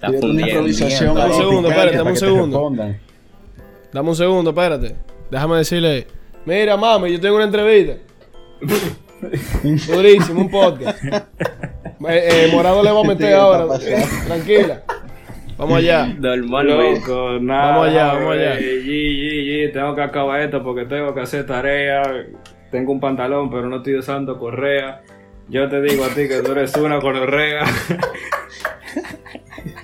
[0.00, 0.50] Está Tírate una fundiendo.
[0.50, 2.72] improvisación Dame un segundo, espérate, dame un segundo.
[3.92, 4.96] Dame un segundo, espérate.
[5.30, 6.06] Déjame decirle.
[6.46, 7.94] Mira, mami, yo tengo una entrevista.
[9.92, 11.02] Durísimo, un podcast.
[12.08, 13.66] Eh, eh, Morado le va a meter Sí, ahora.
[13.66, 14.06] pasando.
[14.26, 14.82] Tranquila.
[15.58, 16.06] Vamos allá.
[16.18, 17.00] Normalmente.
[17.00, 17.72] Loco, nada.
[17.72, 18.58] Vamos allá, vamos allá.
[18.58, 22.00] Yi, tengo que acabar esto porque tengo que hacer tarea.
[22.70, 25.02] Tengo un pantalón, pero no estoy usando correa.
[25.50, 27.64] Yo te digo a ti que tú eres una correa.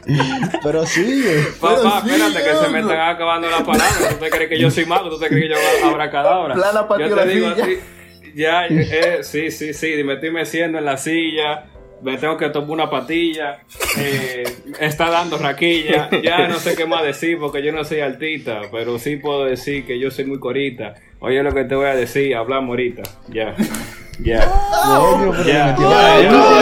[0.63, 1.45] Pero sigue.
[1.61, 4.09] Papá, sí, espérate que se me están acabando las palabras.
[4.11, 5.11] ¿Tú te crees que yo soy mago?
[5.11, 5.49] ¿Tú te crees que
[5.83, 6.55] yo abra cadabra?
[6.55, 7.67] Plana Yo te digo a silla.
[7.67, 7.77] ti.
[8.35, 10.03] Ya, eh, sí, sí, sí.
[10.05, 11.65] Me estoy meciendo en la silla.
[12.03, 13.59] Me tengo que tomar una patilla.
[13.99, 14.45] Eh,
[14.81, 16.11] está dando raquilla.
[16.23, 18.61] Ya no sé qué más decir porque yo no soy artista.
[18.71, 20.95] Pero sí puedo decir que yo soy muy corita.
[21.21, 22.37] Oye lo que te voy a decir.
[22.37, 23.03] Hablamos ahorita.
[23.29, 23.55] Ya.
[24.21, 24.51] Ya.
[24.83, 26.61] Pero metió Ya, la- ya, No,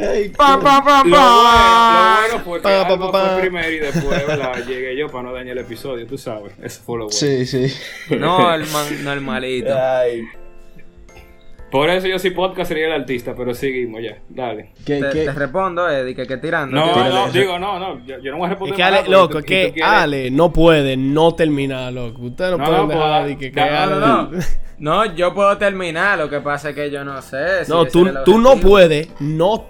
[0.00, 3.28] Ay, Pa, pa, pa, Lo bueno, lo bueno fue que Pa, pa, Alba pa, pa.
[3.32, 4.64] fue primero y después ¿verdad?
[4.66, 6.06] llegué yo para no dañar el episodio.
[6.06, 6.52] Tú sabes.
[6.62, 7.16] Eso fue lo bueno.
[7.18, 7.66] Sí, sí.
[8.16, 8.64] Normal,
[9.04, 9.74] normalito.
[9.76, 10.22] Ay.
[11.70, 14.18] Por eso yo soy podcast sería el artista, pero seguimos ya.
[14.28, 14.72] Dale.
[14.84, 15.24] ¿Qué, Te, qué?
[15.26, 16.74] te respondo, Eddie, que, que tirando.
[16.74, 18.04] No, Tírale no, digo, no, no.
[18.04, 19.44] Yo, yo no voy a Es responder que nada, Ale, porque loco, es
[19.74, 22.22] que Ale no puede no terminar, loco.
[22.22, 24.38] Ustedes no, No, pueden no, dejar pues, de que, que Ale- No, no, no.
[24.80, 27.66] No, yo puedo terminar, lo que pasa es que yo no sé.
[27.66, 29.66] si No, tú, el tú no puedes no.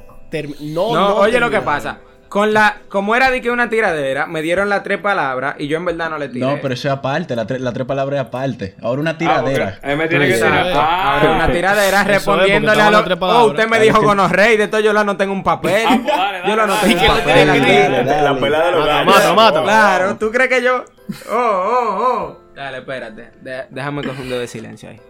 [0.60, 1.98] No, No, no oye lo que pasa.
[2.28, 5.78] Con la, como era de que una tiradera, me dieron las tres palabras y yo
[5.78, 6.46] en verdad no le tiré.
[6.46, 8.76] No, pero eso es aparte, la, tre- la tres palabras es aparte.
[8.80, 9.78] Ahora una Ah, tiradera.
[9.82, 10.70] él me tiene que tirar.
[10.76, 12.92] Ah, Ahora una tiradera Eso es, porque respondiéndole a los...
[12.92, 13.46] las tres Oh, palabras.
[13.48, 15.84] usted me dijo gonorrey, de todo yo lo anoté en un papel.
[15.88, 17.72] Ah, pues dale, dale, yo lo anoté en un papel dale, aquí.
[17.72, 18.22] dale, dale.
[18.22, 19.62] La pelada de los Mata, mata, mata.
[19.64, 20.84] Claro, ¿tú crees que yo...?
[21.32, 22.40] Oh, oh, oh.
[22.54, 23.30] Dale, espérate.
[23.40, 25.00] De- déjame coger un dedo de silencio ahí.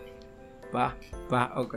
[0.72, 0.94] Pa,
[1.28, 1.76] pa, ok.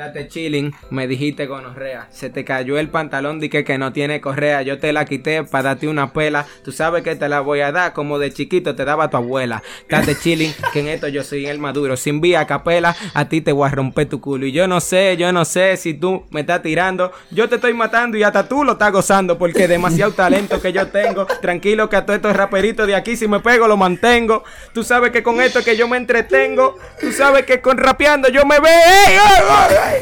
[0.00, 2.08] Date chilling, me dijiste gonorrea.
[2.10, 4.62] Se te cayó el pantalón, di que, no tiene correa.
[4.62, 6.46] Yo te la quité para darte una pela.
[6.64, 9.62] Tú sabes que te la voy a dar como de chiquito te daba tu abuela.
[9.90, 11.98] Date chilling, que en esto yo soy el maduro.
[11.98, 14.46] Sin vía capela, a ti te voy a romper tu culo.
[14.46, 17.12] Y yo no sé, yo no sé si tú me estás tirando.
[17.30, 20.86] Yo te estoy matando y hasta tú lo estás gozando porque demasiado talento que yo
[20.86, 21.26] tengo.
[21.26, 24.44] Tranquilo que a todos estos raperitos de aquí si me pego lo mantengo.
[24.72, 26.78] Tú sabes que con esto que yo me entretengo.
[26.98, 28.70] Tú sabes que con rapeando yo me ve.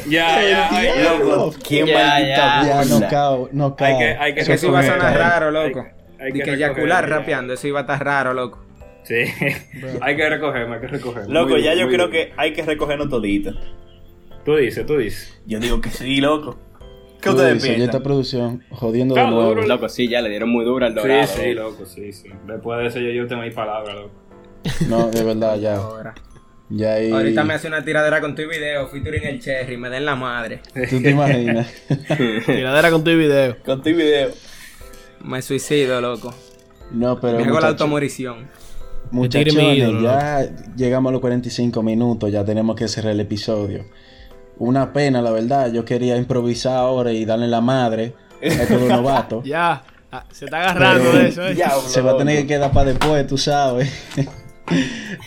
[0.08, 1.18] Ya, ya.
[1.18, 3.86] Loco, ¿Quién Ya, maldita Ya, no cao, no cao.
[3.88, 5.86] Hay que, hay que Es que eso iba a sonar raro, loco.
[6.18, 7.16] hay- que eyacular ya.
[7.16, 8.64] rapeando, eso iba a estar raro, loco.
[9.04, 9.14] Sí,
[10.02, 11.32] hay que recogerme, hay que recogerme.
[11.32, 12.28] Loco, Muy ya bien, yo creo bien.
[12.28, 13.52] que hay que recogernos todito.
[14.44, 15.40] Tú dices, tú dices.
[15.46, 16.58] Yo digo que sí, loco.
[17.20, 18.02] ¿Qué ustedes y esta piensan?
[18.02, 19.42] producción jodiendo de nuevo.
[19.46, 21.26] duro, Loco, sí, ya le dieron muy duro al dorado.
[21.26, 22.28] Sí, sí, loco, sí, sí.
[22.46, 24.10] Después de eso yo, yo tengo mi palabra, loco.
[24.88, 25.80] No, de verdad, ya.
[26.70, 27.10] Ya ahí.
[27.10, 30.60] Ahorita me hace una tiradera con tu video, featuring el Cherry, me den la madre.
[30.90, 31.66] Tú te imaginas.
[32.46, 33.56] Tiradera con tu video.
[33.64, 34.30] Con tu video.
[35.24, 36.34] Me suicido, loco.
[36.90, 37.38] No, pero.
[37.38, 38.48] me hago la automorición.
[39.10, 40.46] Ídolo, ya
[40.76, 43.86] llegamos a los 45 minutos, ya tenemos que cerrar el episodio.
[44.58, 45.72] Una pena, la verdad.
[45.72, 48.12] Yo quería improvisar ahora y darle la madre
[48.42, 49.44] a estos dos novatos.
[49.44, 49.82] Ya.
[50.30, 51.54] Se está agarrando Pero- de eso, ¿eh?
[51.54, 53.90] Diablo, Se va a tener que quedar para después, tú sabes.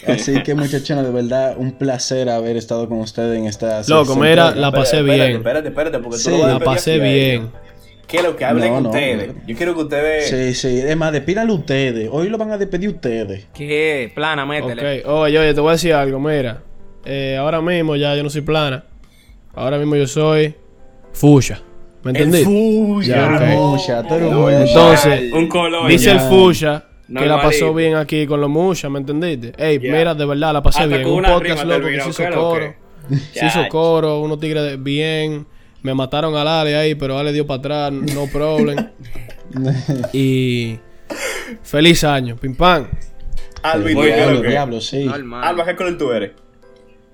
[0.07, 4.51] Así que, muchachones, de verdad, un placer haber estado con ustedes en esta Loco, mira,
[4.55, 5.37] la pasé Espérate, bien.
[5.37, 7.41] Espérate, espérate, porque tú Sí, lo vas a La pasé bien.
[7.41, 7.49] ellos.
[8.07, 9.35] Quiero que hablen No, no, ustedes.
[9.35, 9.41] no.
[9.47, 10.29] Yo quiero que ustedes.
[10.29, 10.79] Sí, sí.
[10.85, 12.09] Es más, despídanlo ustedes.
[12.11, 13.47] Hoy lo van a despedir ustedes.
[13.53, 14.11] ¿Qué?
[14.13, 14.99] Plana, métele.
[15.05, 16.61] Ok, oye, oye, te voy a decir algo, mira.
[17.05, 18.83] Eh, ahora mismo ya yo no soy plana.
[19.53, 20.55] Ahora mismo yo soy
[21.13, 21.59] Fucha.
[22.03, 22.43] ¿Me El entendí?
[22.43, 23.15] fuya.
[23.15, 23.41] Ya, ok.
[23.59, 24.61] Mucha, tú eres No, mucha.
[24.61, 25.87] Entonces, Un color.
[25.87, 26.11] dice ya.
[26.13, 26.19] el
[27.19, 29.53] Que la pasó bien aquí con los Musha, ¿me entendiste?
[29.57, 31.09] Ey, mira, de verdad, la pasé Hasta bien.
[31.09, 32.75] Un podcast loco que se hizo ¿qué es lo coro.
[33.09, 33.17] que?
[33.39, 35.45] Se hizo coro, unos tigres de- bien.
[35.81, 38.77] Me mataron al Ale ahí, pero Ale dio para atrás, no problem.
[40.13, 40.77] y
[41.63, 42.87] feliz año, pim pam.
[43.63, 45.09] Alvin, Oye, ¿qué es diablo, diablo, sí.
[45.11, 46.31] Alba, ¿qué color tú eres?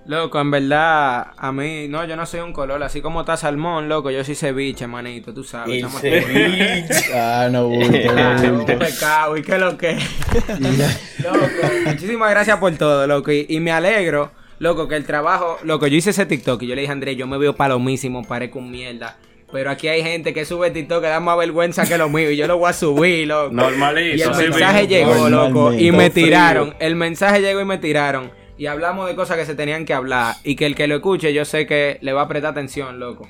[0.08, 3.90] Loco, en verdad, a mí, no, yo no soy un color, así como está salmón,
[3.90, 5.68] loco, yo soy ceviche, manito, tú sabes.
[5.70, 7.14] El estamos- ceviche.
[7.14, 8.80] Ah, no, bulto, no, bulto.
[8.80, 9.94] pecado, ¿y qué es lo que?
[11.24, 11.48] loco,
[11.86, 15.98] muchísimas gracias por todo, loco, y, y me alegro, loco, que el trabajo, loco, yo
[15.98, 18.72] hice ese TikTok y yo le dije a Andrés, yo me veo palomísimo, parezco un
[18.72, 19.18] mierda.
[19.52, 22.36] Pero aquí hay gente que sube TikTok que da más vergüenza que lo mío y
[22.36, 23.54] yo lo voy a subir, loco.
[23.54, 24.18] Normalito.
[24.18, 26.26] Y el mensaje llegó, loco, y me frío.
[26.26, 26.76] tiraron.
[26.80, 28.30] El mensaje llegó y me tiraron.
[28.58, 30.36] Y hablamos de cosas que se tenían que hablar.
[30.44, 33.28] Y que el que lo escuche, yo sé que le va a prestar atención, loco.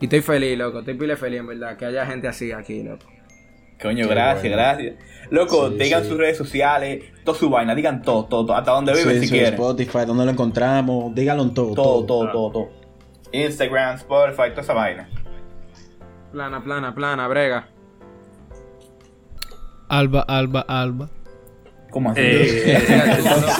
[0.00, 0.80] Y estoy feliz, loco.
[0.80, 1.76] Estoy pile feliz, en verdad.
[1.76, 3.06] Que haya gente así aquí, loco.
[3.80, 4.94] Coño, gracias, gracias.
[5.30, 6.08] Loco, Sí, digan sí.
[6.08, 9.30] sus redes sociales, toda su vaina, digan todo, todo, todo, hasta donde viven Sí, si
[9.32, 9.54] quieren.
[9.54, 11.14] Spotify, ¿dónde lo encontramos?
[11.14, 11.74] Díganlo en todo.
[11.74, 12.68] Todo, todo, todo, todo.
[13.32, 15.08] Instagram, Spotify, toda esa vaina.
[16.32, 17.68] Plana, plana, plana, brega.
[19.88, 21.08] Alba, Alba, Alba.
[21.94, 22.20] ¿Cómo así?
[22.24, 22.82] Eh,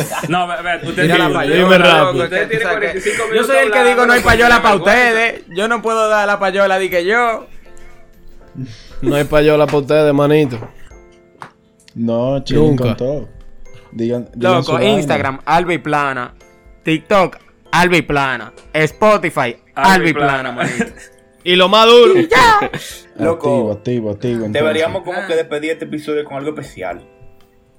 [0.29, 0.47] no,
[0.83, 2.13] usted tiene- payola, dime loco, rápido.
[2.19, 4.61] que- Usted tiene o sea, que- 45 Yo soy el que digo no hay payola
[4.61, 5.45] para ustedes.
[5.51, 7.47] Yo no puedo dar la payola, di que yo.
[9.03, 10.59] No hay payola para ustedes, manito.
[11.95, 12.83] No, Nunca.
[12.85, 13.29] con todo.
[13.93, 14.83] Digan, digan su Loco.
[14.85, 16.35] Instagram, Albi Plana.
[16.83, 17.37] TikTok,
[17.71, 18.53] Albi Plana.
[18.73, 20.87] Spotify, Albi Plana, manito.
[21.45, 22.15] Y lo más duro.
[23.17, 23.71] Loco.
[23.71, 24.35] Activo, activo, activo.
[24.47, 24.53] entonces.
[24.55, 27.07] Deberíamos como que despedir este episodio con algo especial.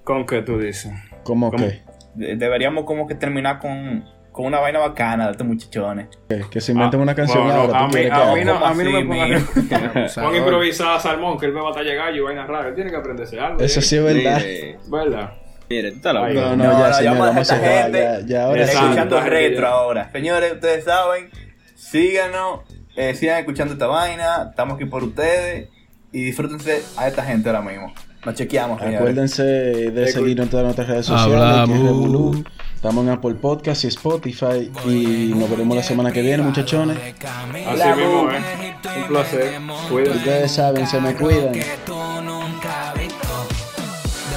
[0.06, 0.94] ¿Con qué tú dices?
[1.24, 1.64] ¿Cómo ¿Cómo?
[1.66, 1.82] qué?
[2.14, 6.08] De- Deberíamos como que terminar con, con una vaina bacana de estos muchachones.
[6.30, 6.44] ¿Qué?
[6.50, 7.80] Que se inventen Ah, una canción bueno, ahora.
[7.80, 9.46] a ¿tú mí- que a mí no- ¿Cómo a mí no me pongan-?
[10.16, 12.70] Pon improvisada Salmón, que él me va a llegar y vaina rara.
[12.70, 13.60] Él tiene que aprenderse algo.
[13.62, 13.84] Eso ¿eh?
[13.84, 14.38] sí es verdad.
[14.40, 15.32] Mire, ¿Verdad?
[15.70, 16.16] mire, tú estás.
[16.16, 17.84] Ay, No, no, No, ya, no, señor, llama a vamos a esta cerrar.
[17.84, 18.00] gente.
[18.00, 18.78] Ya, ya, ahora sí.
[18.78, 20.12] Escuchando retro ahora.
[20.12, 21.30] Señores, ustedes saben,
[21.76, 22.60] síganos,
[22.96, 24.48] eh, sigan escuchando esta vaina.
[24.52, 25.70] Estamos aquí por ustedes
[26.12, 27.94] y disfrútense a esta gente ahora mismo.
[28.26, 29.00] Nos chequeamos, señores.
[29.00, 31.36] Acuérdense de seguirnos en todas nuestras redes sociales.
[31.36, 32.38] Hablamos.
[32.74, 34.72] Estamos en Apple Podcast y Spotify.
[34.88, 36.98] Y nos veremos la semana que viene, muchachones.
[36.98, 38.76] Así mismo, ¿eh?
[38.98, 39.62] Un placer.
[39.92, 40.18] Cuídense.
[40.18, 41.52] Ustedes saben, se me cuidan.
[41.52, 41.64] De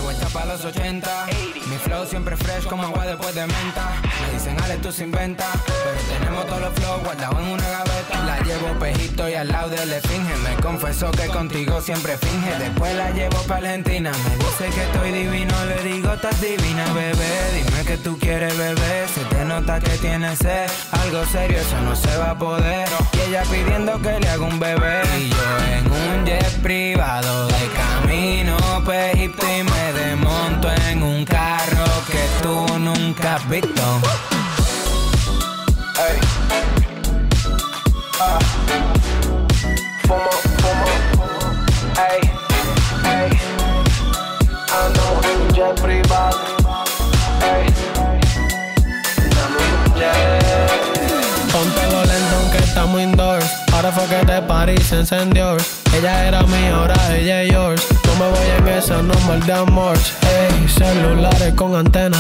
[0.03, 1.27] vuelta para los 80.
[1.71, 3.93] Mi flow siempre fresh como agua después de menta.
[4.39, 5.45] Dicen, Ale, tú se inventa.
[5.67, 8.25] Pero tenemos todos los flows guardados en una gaveta.
[8.25, 10.37] La llevo pejito y al lado de le finge.
[10.37, 12.57] Me confesó que contigo siempre finge.
[12.57, 14.13] Después la llevo para Argentina.
[14.13, 15.53] Me dice que estoy divino.
[15.65, 17.65] Le digo, estás divina, bebé.
[17.65, 19.09] Dime que tú quieres beber.
[19.09, 20.71] Se te nota que tienes sed.
[20.93, 22.89] Algo serio, eso no se va a poder.
[23.15, 25.03] Y ella pidiendo que le haga un bebé.
[25.19, 31.25] Y yo en un jet privado de camino pa' Egipto y me desmonto en un
[31.25, 31.58] carro
[32.43, 33.83] tú nunca has visto.
[35.99, 36.19] Ey.
[38.21, 38.39] Ah.
[40.07, 40.31] Fumo,
[40.61, 40.87] fumo.
[42.11, 42.21] Ey,
[43.05, 43.31] ey.
[44.81, 46.39] Ando en un jet privado.
[47.43, 47.67] Ey.
[49.99, 51.53] Jet.
[51.53, 53.47] Póntelo lento aunque estamos indoors.
[53.73, 55.57] Ahora fue que te París se encendió.
[55.97, 57.87] Ella era mía, ahora ella es yours.
[58.19, 59.97] Me voy en esa, no mal de amor.
[60.23, 62.19] Ey, celulares con antena.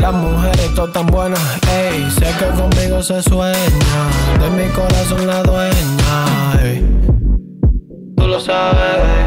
[0.00, 1.38] Las mujeres todas tan buenas.
[1.70, 3.56] Ey, sé que conmigo se sueña.
[4.40, 6.60] De mi corazón la dueña.
[6.60, 6.84] Ey.
[8.16, 9.21] Tú lo sabes.